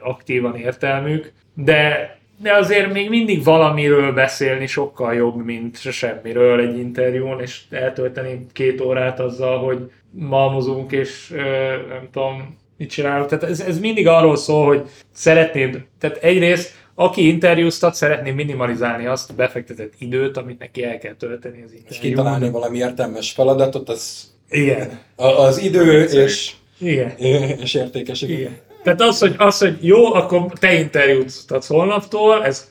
[0.01, 6.79] aktívan értelmük, de de azért még mindig valamiről beszélni sokkal jobb, mint se semmiről egy
[6.79, 11.43] interjún, és eltölteni két órát azzal, hogy malmozunk, és ö,
[11.89, 13.29] nem tudom, mit csinálunk.
[13.29, 19.31] Tehát ez, ez mindig arról szól, hogy szeretnéd, tehát egyrészt aki interjúztat, szeretné minimalizálni azt
[19.31, 22.03] a befektetett időt, amit neki el kell tölteni az És interjún.
[22.03, 24.99] kitalálni valami értelmes feladatot, az Igen.
[25.17, 27.11] az idő és, Igen.
[27.63, 28.33] és értékes idő.
[28.33, 28.57] Igen.
[28.83, 32.71] Tehát az, hogy, az, hogy jó, akkor te interjút adsz holnaptól, ez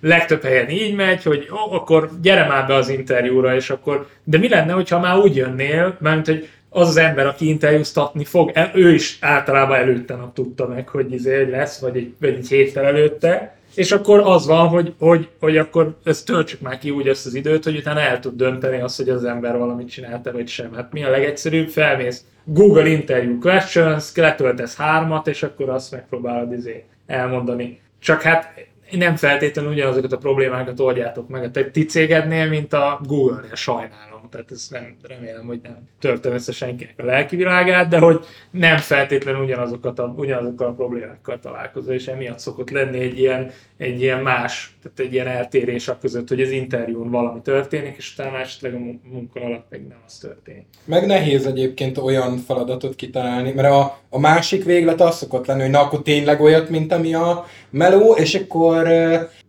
[0.00, 4.06] legtöbb helyen így megy, hogy jó, akkor gyere már be az interjúra, és akkor...
[4.24, 8.52] De mi lenne, hogyha már úgy jönnél, mert hogy az az ember, aki interjúztatni fog,
[8.74, 12.84] ő is általában előtte nap tudta meg, hogy izé lesz, vagy egy, vagy egy héttel
[12.84, 17.26] előtte, és akkor az van, hogy, hogy, hogy akkor ezt töltsük már ki úgy ezt
[17.26, 20.74] az időt, hogy utána el tud dönteni azt, hogy az ember valamit csinálta, vagy sem.
[20.74, 21.68] Hát mi a legegyszerűbb?
[21.68, 27.80] Felmész Google Interview Questions, letöltesz hármat, és akkor azt megpróbálod izé elmondani.
[27.98, 28.54] Csak hát
[28.90, 34.11] nem feltétlenül ugyanazokat a problémákat oldjátok meg a te- ti cégednél, mint a Google-nél, sajnálom.
[34.32, 38.76] Tehát ez nem, remélem, hogy nem törtem össze senkinek a lelki világát, de hogy nem
[38.76, 44.22] feltétlenül ugyanazokat a, ugyanazokkal a problémákkal találkozol, és emiatt szokott lenni egy ilyen, egy ilyen
[44.22, 48.74] más, tehát egy ilyen eltérés a között, hogy az interjún valami történik, és utána esetleg
[48.74, 50.64] a mun- munka alatt meg nem az történik.
[50.84, 55.70] Meg nehéz egyébként olyan feladatot kitalálni, mert a, a másik véglet az szokott lenni, hogy
[55.70, 58.88] na akkor tényleg olyat, mint ami a meló, és akkor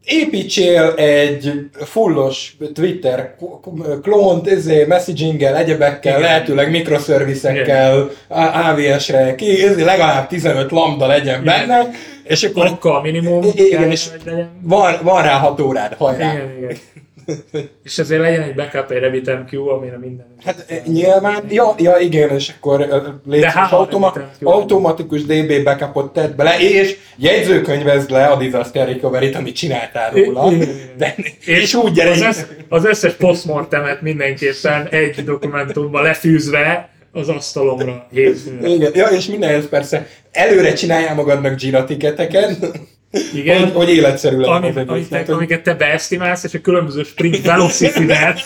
[0.05, 3.35] építsél egy fullos Twitter
[4.01, 6.21] klónt, ezé, messaginggel, egyebekkel, Igen.
[6.21, 11.43] lehetőleg mikroszervizekkel, AVS-re, ki, ezé, legalább 15 lambda legyen Igen.
[11.67, 11.89] benne,
[12.23, 14.09] és akkor Okkal minimum Igen, és-
[14.61, 16.33] van, van rá 6 órád, hajrá.
[16.33, 16.77] Igen, igen.
[17.83, 20.25] És ezért legyen egy backup, egy RabbitMQ, amire minden...
[20.45, 22.81] Hát eh, nyilván, ja, ja igen, és akkor
[23.31, 29.55] eh, hát, automa, automatikus DB backupot tedd bele, és jegyzőkönyvezd le a disaster recovery-t, amit
[29.55, 30.51] csináltál róla.
[30.97, 31.15] De,
[31.45, 38.65] és úgy gyere, az, össz, az összes postmortemet mindenképpen egy dokumentumba lefűzve az asztalomra hétfőn.
[38.65, 42.57] igen, ja, és mindenhez persze előre csináljál magadnak Jira tiketeket,
[43.33, 43.59] Igen.
[43.59, 44.89] hogy, hogy életszerű legyen Ami, az egész.
[44.89, 48.39] amit, hogy- amiket te beestimálsz, és a különböző sprint velocity-et,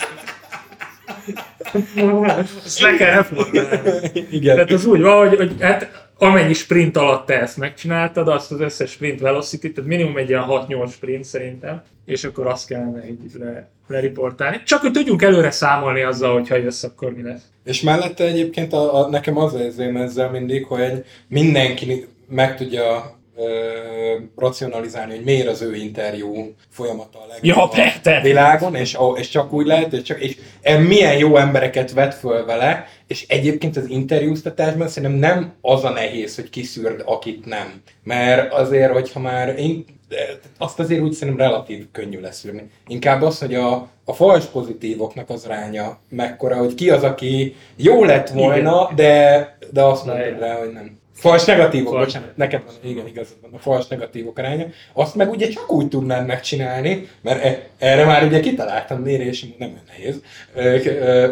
[2.64, 4.26] ezt le kell reformálni.
[4.30, 4.56] Igen.
[4.56, 8.60] Tehát az úgy van, hogy, hogy hát amennyi sprint alatt te ezt megcsináltad, azt az
[8.60, 13.32] összes sprint velocity, tehát minimum egy ilyen 6-8 sprint szerintem, és akkor azt kellene így
[13.40, 14.62] le, leriportálni.
[14.66, 17.42] Csak hogy tudjunk előre számolni azzal, hogy ha jössz, akkor mi lesz.
[17.64, 23.17] És mellette egyébként a, a, nekem az érzém ezzel mindig, hogy mindenki meg tudja
[24.36, 29.54] racionalizálni, hogy miért az ő interjú folyamata a legjobb Ja, a világon, és, és csak
[29.54, 33.90] úgy lehet, és, csak, és e- milyen jó embereket vet föl vele, és egyébként az
[33.90, 37.82] interjúztatásban szerintem nem az a nehéz, hogy kiszűrd, akit nem.
[38.04, 39.86] Mert azért, hogyha már én,
[40.58, 42.70] azt azért úgy szerintem relatív könnyű leszűrni.
[42.88, 48.04] Inkább az, hogy a, a fals pozitívoknak az aránya mekkora, hogy ki az, aki jó
[48.04, 50.40] lett volna, de, de azt igen.
[50.40, 51.00] rá, hogy nem.
[51.18, 52.06] Fals negatívok, Fals.
[52.06, 54.66] bocsánat, neked van, igen, igazad van, a fals negatívok aránya.
[54.94, 59.80] Azt meg ugye csak úgy tudnád megcsinálni, mert e- erre már ugye kitaláltam mérési, nem
[59.88, 60.22] nehéz,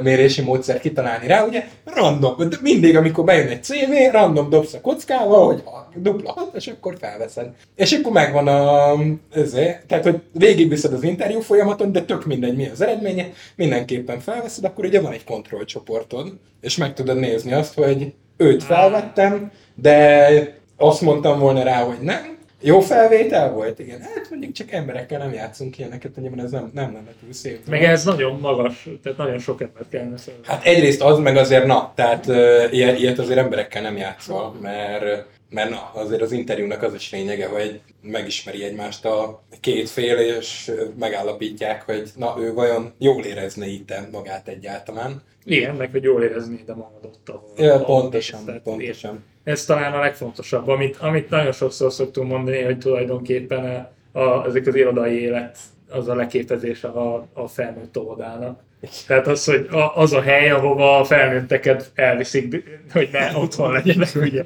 [0.02, 4.82] mérési módszert kitalálni rá, ugye random, de mindig, amikor bejön egy CV, random dobsz a
[4.82, 7.50] kockával, hogy a dupla hat, és akkor felveszed.
[7.76, 8.94] És akkor megvan a,
[9.34, 13.26] ezért, tehát hogy végigviszed az interjú folyamaton, de tök mindegy mi az eredménye,
[13.56, 19.52] mindenképpen felveszed, akkor ugye van egy kontrollcsoportod, és meg tudod nézni azt, hogy őt felvettem,
[19.76, 20.30] de
[20.78, 22.38] azt mondtam volna rá, hogy nem.
[22.62, 23.80] Jó felvétel volt?
[23.80, 24.02] Igen.
[24.02, 27.60] Hát mondjuk csak emberekkel nem játszunk ilyeneket, mert ez nem, nem lenne túl szép.
[27.70, 30.40] Meg ez nagyon magas, tehát nagyon sok embert kellene szólni.
[30.44, 35.26] Hát egyrészt az, meg azért na, tehát uh, ilyet, ilyet azért emberekkel nem játszol, mert,
[35.56, 40.72] mert na, azért az interjúnak az is lényege, hogy megismeri egymást a két fél, és
[41.00, 45.22] megállapítják, hogy na, ő vajon jól érezne itt magát egyáltalán.
[45.44, 47.50] Igen, meg hogy jól érezni de magad ott, ahol...
[47.58, 48.46] Ja, ahol pontosan.
[48.46, 49.24] Tehát pontosan.
[49.44, 54.68] Ez talán a legfontosabb, amit, amit nagyon sokszor szoktunk mondani, hogy tulajdonképpen a, a, ezek
[54.68, 55.58] az irodai élet
[55.90, 58.60] az a leképezése a, a felnőtt óvodának.
[59.08, 64.44] Tehát az, hogy az a hely, ahova a felnőtteket elviszik, hogy ne otthon legyenek, ugye.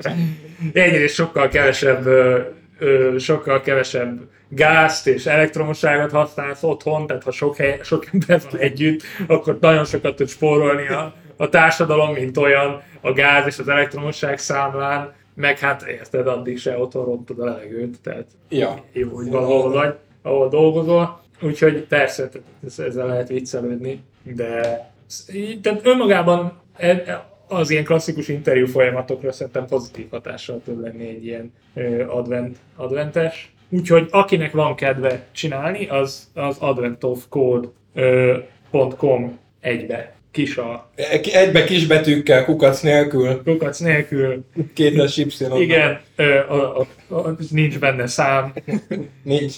[0.73, 2.07] Egyrészt sokkal kevesebb,
[3.17, 4.19] sokkal kevesebb
[4.49, 9.85] gázt és elektromosságot használsz otthon, tehát ha sok, hely, sok ember van együtt, akkor nagyon
[9.85, 15.59] sokat tud spórolni a, a társadalom, mint olyan a gáz és az elektromosság számlán, meg
[15.59, 18.83] hát érted, addig se otthon rontod a levegőt, tehát Ja.
[18.93, 21.21] jó, hogy valahol vagy, ahol dolgozol.
[21.41, 22.29] Úgyhogy persze,
[22.77, 24.61] ezzel lehet viccelődni, de
[25.61, 31.53] tehát önmagában e- az ilyen klasszikus interjú folyamatokra szerintem pozitív hatással tud lenni egy ilyen
[32.07, 33.53] advent, adventes.
[33.69, 40.89] Úgyhogy akinek van kedve csinálni, az az adventofcode.com egybe kis a
[41.33, 45.25] Egybe kisbetűkkel, kukac nélkül, kukac nélkül, kétes y
[45.59, 45.99] igen,
[46.47, 48.53] a, a, a, nincs benne szám,
[49.23, 49.55] Nincs.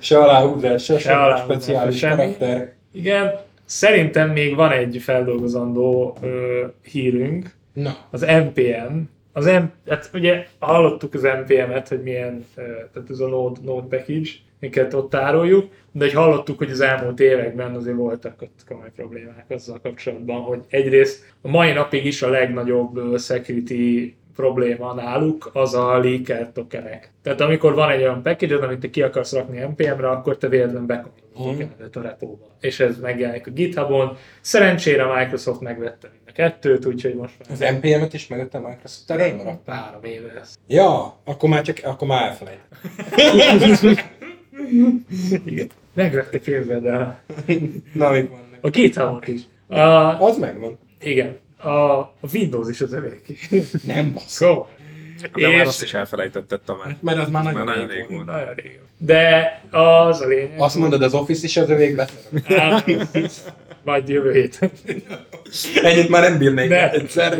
[0.00, 2.16] Se aláhúzás, se, se aláhúzás, speciális semmi.
[2.16, 2.72] karakter.
[2.92, 9.00] Igen, szerintem még van egy feldolgozandó ö, hírünk, Na, az NPM.
[9.32, 14.30] Az M, hát ugye hallottuk az NPM-et, hogy milyen, tehát ez a Node, Node package,
[14.60, 19.44] minket ott tároljuk, de hogy hallottuk, hogy az elmúlt években azért voltak ott komoly problémák
[19.48, 25.98] azzal kapcsolatban, hogy egyrészt a mai napig is a legnagyobb security probléma náluk az a
[25.98, 27.12] leaker tokenek.
[27.22, 30.90] Tehát amikor van egy olyan package amit te ki akarsz rakni NPM-re, akkor te véletlenül
[30.90, 32.46] a tokenedet a repóba.
[32.60, 34.16] És ez megjelenik a GitHubon.
[34.40, 38.58] Szerencsére a Microsoft megvette mind a kettőt, úgyhogy most már az NPM-et is megött a
[38.58, 39.68] Microsoft előtt maradt?
[39.68, 40.54] három éve ez.
[40.66, 42.60] Ja, akkor már csak, akkor már elfelejt.
[45.44, 45.70] Igen.
[45.98, 47.20] Megvette képzeld el.
[47.92, 48.58] Na, még van meg.
[48.60, 49.40] A GitHubot is.
[49.66, 49.78] A,
[50.24, 50.78] Az megvan.
[51.00, 51.36] igen.
[51.56, 53.48] A, a Windows is az övék.
[53.86, 54.24] Nem basz.
[54.26, 54.68] Szóval.
[55.34, 56.92] De már És- azt is elfelejtetted, Tamás.
[57.00, 58.26] Mert az már Már nagyon, nagyon rég rég volt.
[58.26, 58.80] Nagyon rég.
[58.98, 60.60] De az a lényeg.
[60.60, 62.00] Azt mondod, az Office is az övék.
[62.44, 62.84] Hát,
[63.88, 64.70] majd jövő héten.
[65.82, 66.90] Ennyit már nem bírnék Ne.
[66.90, 67.38] egyszer.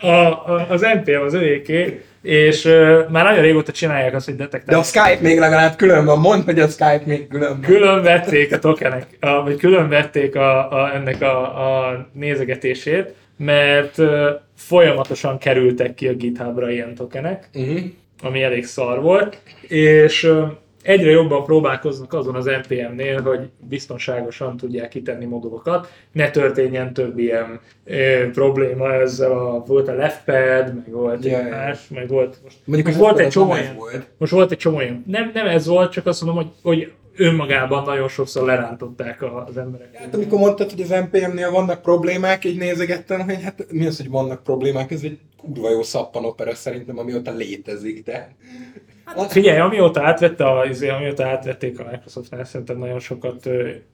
[0.00, 4.44] A, a, az NPM az övéké, és uh, már nagyon régóta csinálják azt, hogy De
[4.44, 4.84] detektálják.
[4.84, 7.60] a Skype még legalább külön van, mondd, hogy a Skype még külön van.
[7.60, 11.42] külön vették a tokenek, a, vagy külön vették a, a, ennek a,
[11.88, 14.26] a nézegetését, mert uh,
[14.56, 17.80] folyamatosan kerültek ki a GitHubra ilyen tokenek, Uh-huh.
[18.22, 19.38] ami elég szar volt,
[19.68, 20.42] és uh,
[20.82, 27.60] egyre jobban próbálkoznak azon az NPM-nél, hogy biztonságosan tudják kitenni modulokat, ne történjen több ilyen
[27.84, 32.56] ö, probléma ezzel a, volt a leftpad, meg volt Ja, egy más, meg volt most,
[32.64, 34.06] Mondjuk most volt egy csomó ilyen, volt.
[34.18, 37.82] most volt egy csomó ilyen, nem, nem ez volt, csak azt mondom, hogy, hogy önmagában
[37.84, 39.96] nagyon sokszor lerántották a- az emberek.
[39.96, 44.08] Hát amikor mondtad, hogy az NPM-nél vannak problémák, így nézegettem, hogy hát mi az, hogy
[44.08, 48.34] vannak problémák, ez egy kurva jó szappanopera szerintem, amióta létezik, de...
[49.28, 53.48] Figyelj, amióta átvette a, izé, amióta átvették a Microsoftnál, szerintem nagyon sokat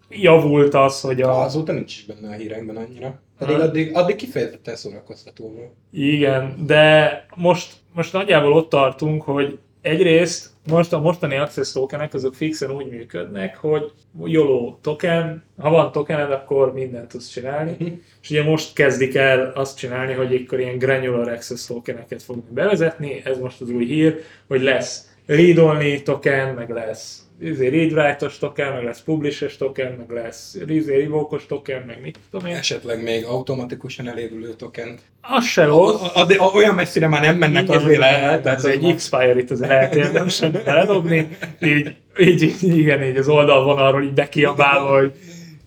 [0.08, 3.20] javult az, hogy a, Azóta nincs is benne a hírekben annyira.
[3.38, 3.62] Pedig Ha.
[3.62, 5.72] addig, addig kifejezetten szórakoztató volt.
[5.90, 12.34] Igen, de most, most nagyjából ott tartunk, hogy egyrészt most a mostani access tokenek azok
[12.34, 13.92] fixen úgy működnek, hogy
[14.24, 17.76] YOLO token, ha van tokened, akkor mindent tudsz csinálni.
[18.22, 23.22] És ugye most kezdik el azt csinálni, hogy akkor ilyen granular access tokeneket fognak bevezetni,
[23.24, 28.84] ez most az új hír, hogy lesz read-only token, meg lesz izé, read-write-os token, meg
[28.84, 32.54] lesz publish token, meg lesz izé, revoke-os token, meg mit tudom én.
[32.56, 34.98] Esetleg még automatikusan elévülő token.
[35.20, 36.00] Az se rossz.
[36.02, 38.42] A- a- a- Olyan messzire már nem mennek Igen, azért lehet.
[38.42, 41.28] tehát ez egy expiry-t azért lehet érdemesen beledobni,
[41.62, 45.12] így, így, így, igen, így az oldalvonalról így bekiabálva, hogy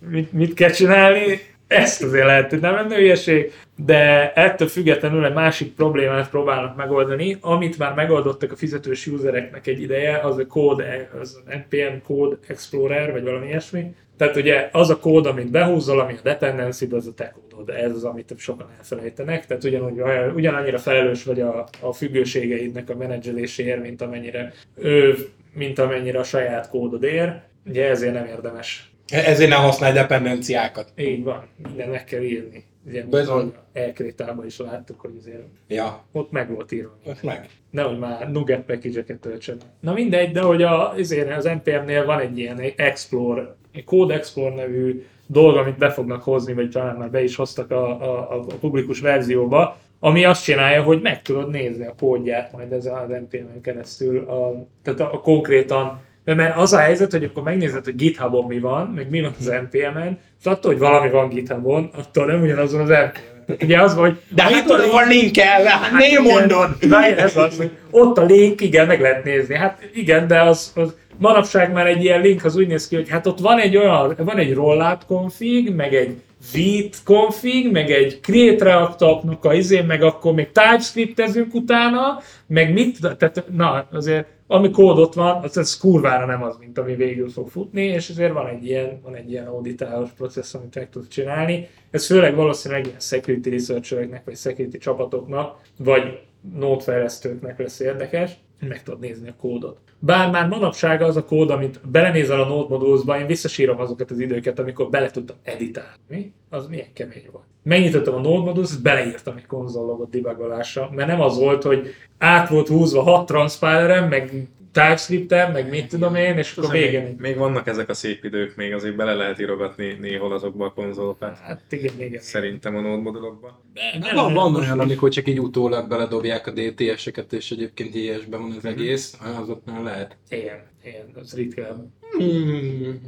[0.09, 3.51] mit, mit kell csinálni, ezt azért lehet, hogy nem lenne hülyeség,
[3.85, 9.81] de ettől függetlenül egy másik problémát próbálnak megoldani, amit már megoldottak a fizetős usereknek egy
[9.81, 13.95] ideje, az a code, az NPM Code Explorer, vagy valami ilyesmi.
[14.17, 17.69] Tehát ugye az a kód, amit behúzol, ami a dependency, az a te kódod.
[17.69, 19.45] Ez az, amit sokan elfelejtenek.
[19.45, 20.01] Tehát ugyanúgy,
[20.35, 25.15] ugyanannyira felelős vagy a, a függőségeidnek a menedzseléséért, mint amennyire ő,
[25.53, 27.39] mint amennyire a saját kódod ér.
[27.65, 30.91] Ugye ezért nem érdemes Ezért ne használj dependenciákat.
[30.97, 32.63] így van, minden meg kell írni.
[32.87, 33.53] Ugye, Bizony.
[33.73, 36.97] Elkrétában is láttuk, hogy azért Ja, ott meg volt írva.
[37.05, 37.49] ott meg.
[37.69, 39.57] Nehogy már Nugget package-eket töltsen.
[39.79, 44.55] Na mindegy, de hogy a, azért az NPM-nél van egy ilyen Explore, egy Code Explore
[44.55, 48.45] nevű dolog, amit be fognak hozni, vagy talán már be is hoztak a, a, a
[48.59, 53.61] publikus verzióba, ami azt csinálja, hogy meg tudod nézni a kódját majd ezen az NPM-en
[53.61, 57.95] keresztül, a, tehát a, a konkrétan mert- mert az a helyzet, hogy akkor megnézed, hogy
[57.95, 62.25] GitHubon mi van, meg mi van az NPM-en, és attól, hogy valami van GitHubon, attól
[62.25, 63.29] nem ugyanazon az NPM-en.
[63.61, 66.89] Ugye az, hogy De hát ott van linkelve, hát ne mondod!
[66.89, 69.55] Várj, ez az, hogy ott a link, igen, meg lehet nézni.
[69.55, 73.09] Hát igen, de az, az manapság már egy ilyen link az úgy néz ki, hogy
[73.09, 76.21] hát ott van egy olyan, van egy rollout config, meg egy
[76.53, 82.97] Vite config, meg egy create reactapnak a izé, meg akkor még TypeScript-ezünk utána, meg mit,
[83.17, 87.29] tehát na, azért ami kód ott van, az, az kurvára nem az, mint ami végül
[87.29, 91.07] fog futni, és ezért van egy ilyen, van egy ilyen auditálós processz, amit meg tud
[91.07, 91.67] csinálni.
[91.91, 96.19] Ez főleg valószínűleg ilyen security researchereknek, vagy security csapatoknak, vagy
[96.55, 98.31] node fejlesztőknek lesz érdekes,
[98.67, 99.77] meg tudod nézni a kódot.
[99.99, 104.19] Bár már manapság az a kód, amit belenézel a Node Modules-ba, én visszasírom azokat az
[104.19, 107.45] időket, amikor bele tudtam editálni, az milyen kemény volt.
[107.63, 111.87] Megnyitottam a Node Modules, beleírtam egy konzollogot debugolásra, mert nem az volt, hogy
[112.17, 117.15] át volt húzva hat transpilerem, meg TypeScript-em, meg mit tudom én, és akkor Még, végén.
[117.19, 121.37] még vannak ezek a szép idők, még azért bele lehet írogatni néhol azokba a konzolokat.
[121.37, 122.21] Hát igen, igen.
[122.21, 123.61] Szerintem a node modulokba.
[123.73, 124.61] Nem, Van, nem, van nem.
[124.61, 129.83] olyan, amikor csak így utólag beledobják a DTS-eket, és egyébként IS-ben van az egész, azoknál
[129.83, 130.17] lehet.
[130.29, 131.85] Igen, igen, az ritkább.
[132.17, 133.01] Hmm,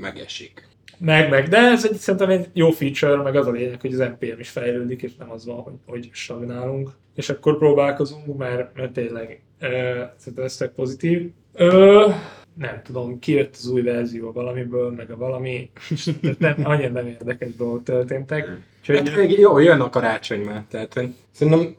[0.00, 0.68] megesik.
[0.98, 3.98] Meg, meg, de ez egy, szerintem egy jó feature, meg az a lényeg, hogy az
[3.98, 6.90] NPM is fejlődik, és nem az van, hogy, hogy stagnálunk.
[7.14, 9.42] És akkor próbálkozunk, mert, mert tényleg
[10.16, 11.30] szerintem ez tök pozitív.
[11.52, 12.06] Ö,
[12.54, 15.70] nem tudom, kijött az új verzió valamiből, meg a valami,
[16.38, 18.48] nem, annyira nem érdekes dolgok történtek.
[18.80, 21.76] Úgyhogy, Hát még jó, jön a karácsony már, tehát hogy szerintem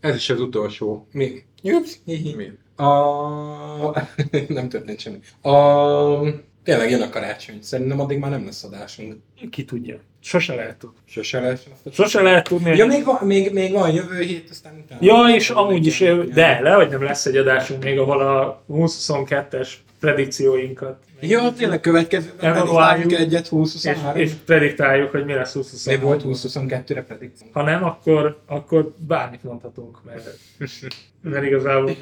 [0.00, 1.06] ez is az utolsó.
[1.12, 1.42] Mi?
[1.62, 1.96] Jups.
[2.04, 2.52] Mi?
[2.76, 2.86] A...
[4.48, 5.18] nem történt semmi.
[5.42, 6.20] A...
[6.68, 7.58] Tényleg jön a karácsony.
[7.62, 9.16] Szerintem addig már nem lesz adásunk.
[9.50, 9.98] ki tudja.
[10.20, 10.96] Sose lehet tudni.
[11.04, 11.62] Sose lesz.
[11.92, 12.76] Sose lehet tudni.
[12.76, 15.00] Ja, még van, még, még van jövő hét, aztán utána.
[15.00, 15.98] Ja, és amúgy is,
[16.32, 19.68] de, le, hogy nem lesz egy adásunk még, ahol a 2022-es
[20.00, 20.96] predikcióinkat.
[21.20, 22.30] Jó, tényleg következő.
[22.40, 23.12] Evaluáljuk.
[23.12, 24.16] egyet És, 2023.
[24.22, 26.02] és prediktáljuk, hogy mi lesz Mi 2023.
[26.02, 27.48] volt 2022-re predikció?
[27.52, 30.38] Ha nem, akkor, akkor bármit mondhatunk, mert,
[31.22, 31.96] mert igazából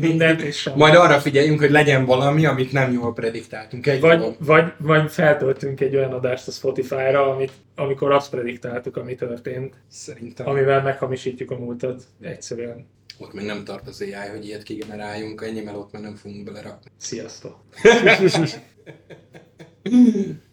[0.00, 0.74] mindent és sem.
[0.76, 3.86] Majd arra figyeljünk, hogy legyen valami, amit nem jól prediktáltunk.
[3.86, 4.36] Egy Vagy, dolog.
[4.38, 10.48] vagy, vagy feltöltünk egy olyan adást a Spotify-ra, amit, amikor azt prediktáltuk, ami történt, Szerintem
[10.48, 12.02] amivel meghamisítjuk a múltat.
[12.20, 12.86] Egyszerűen.
[13.18, 16.90] Ott még nem tart az AI, hogy ilyet kigeneráljunk, ennyi melót már nem fogunk belerakni.
[16.96, 17.60] Sziasztok!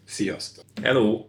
[0.05, 0.65] Sziasztok!
[0.81, 1.25] Hello!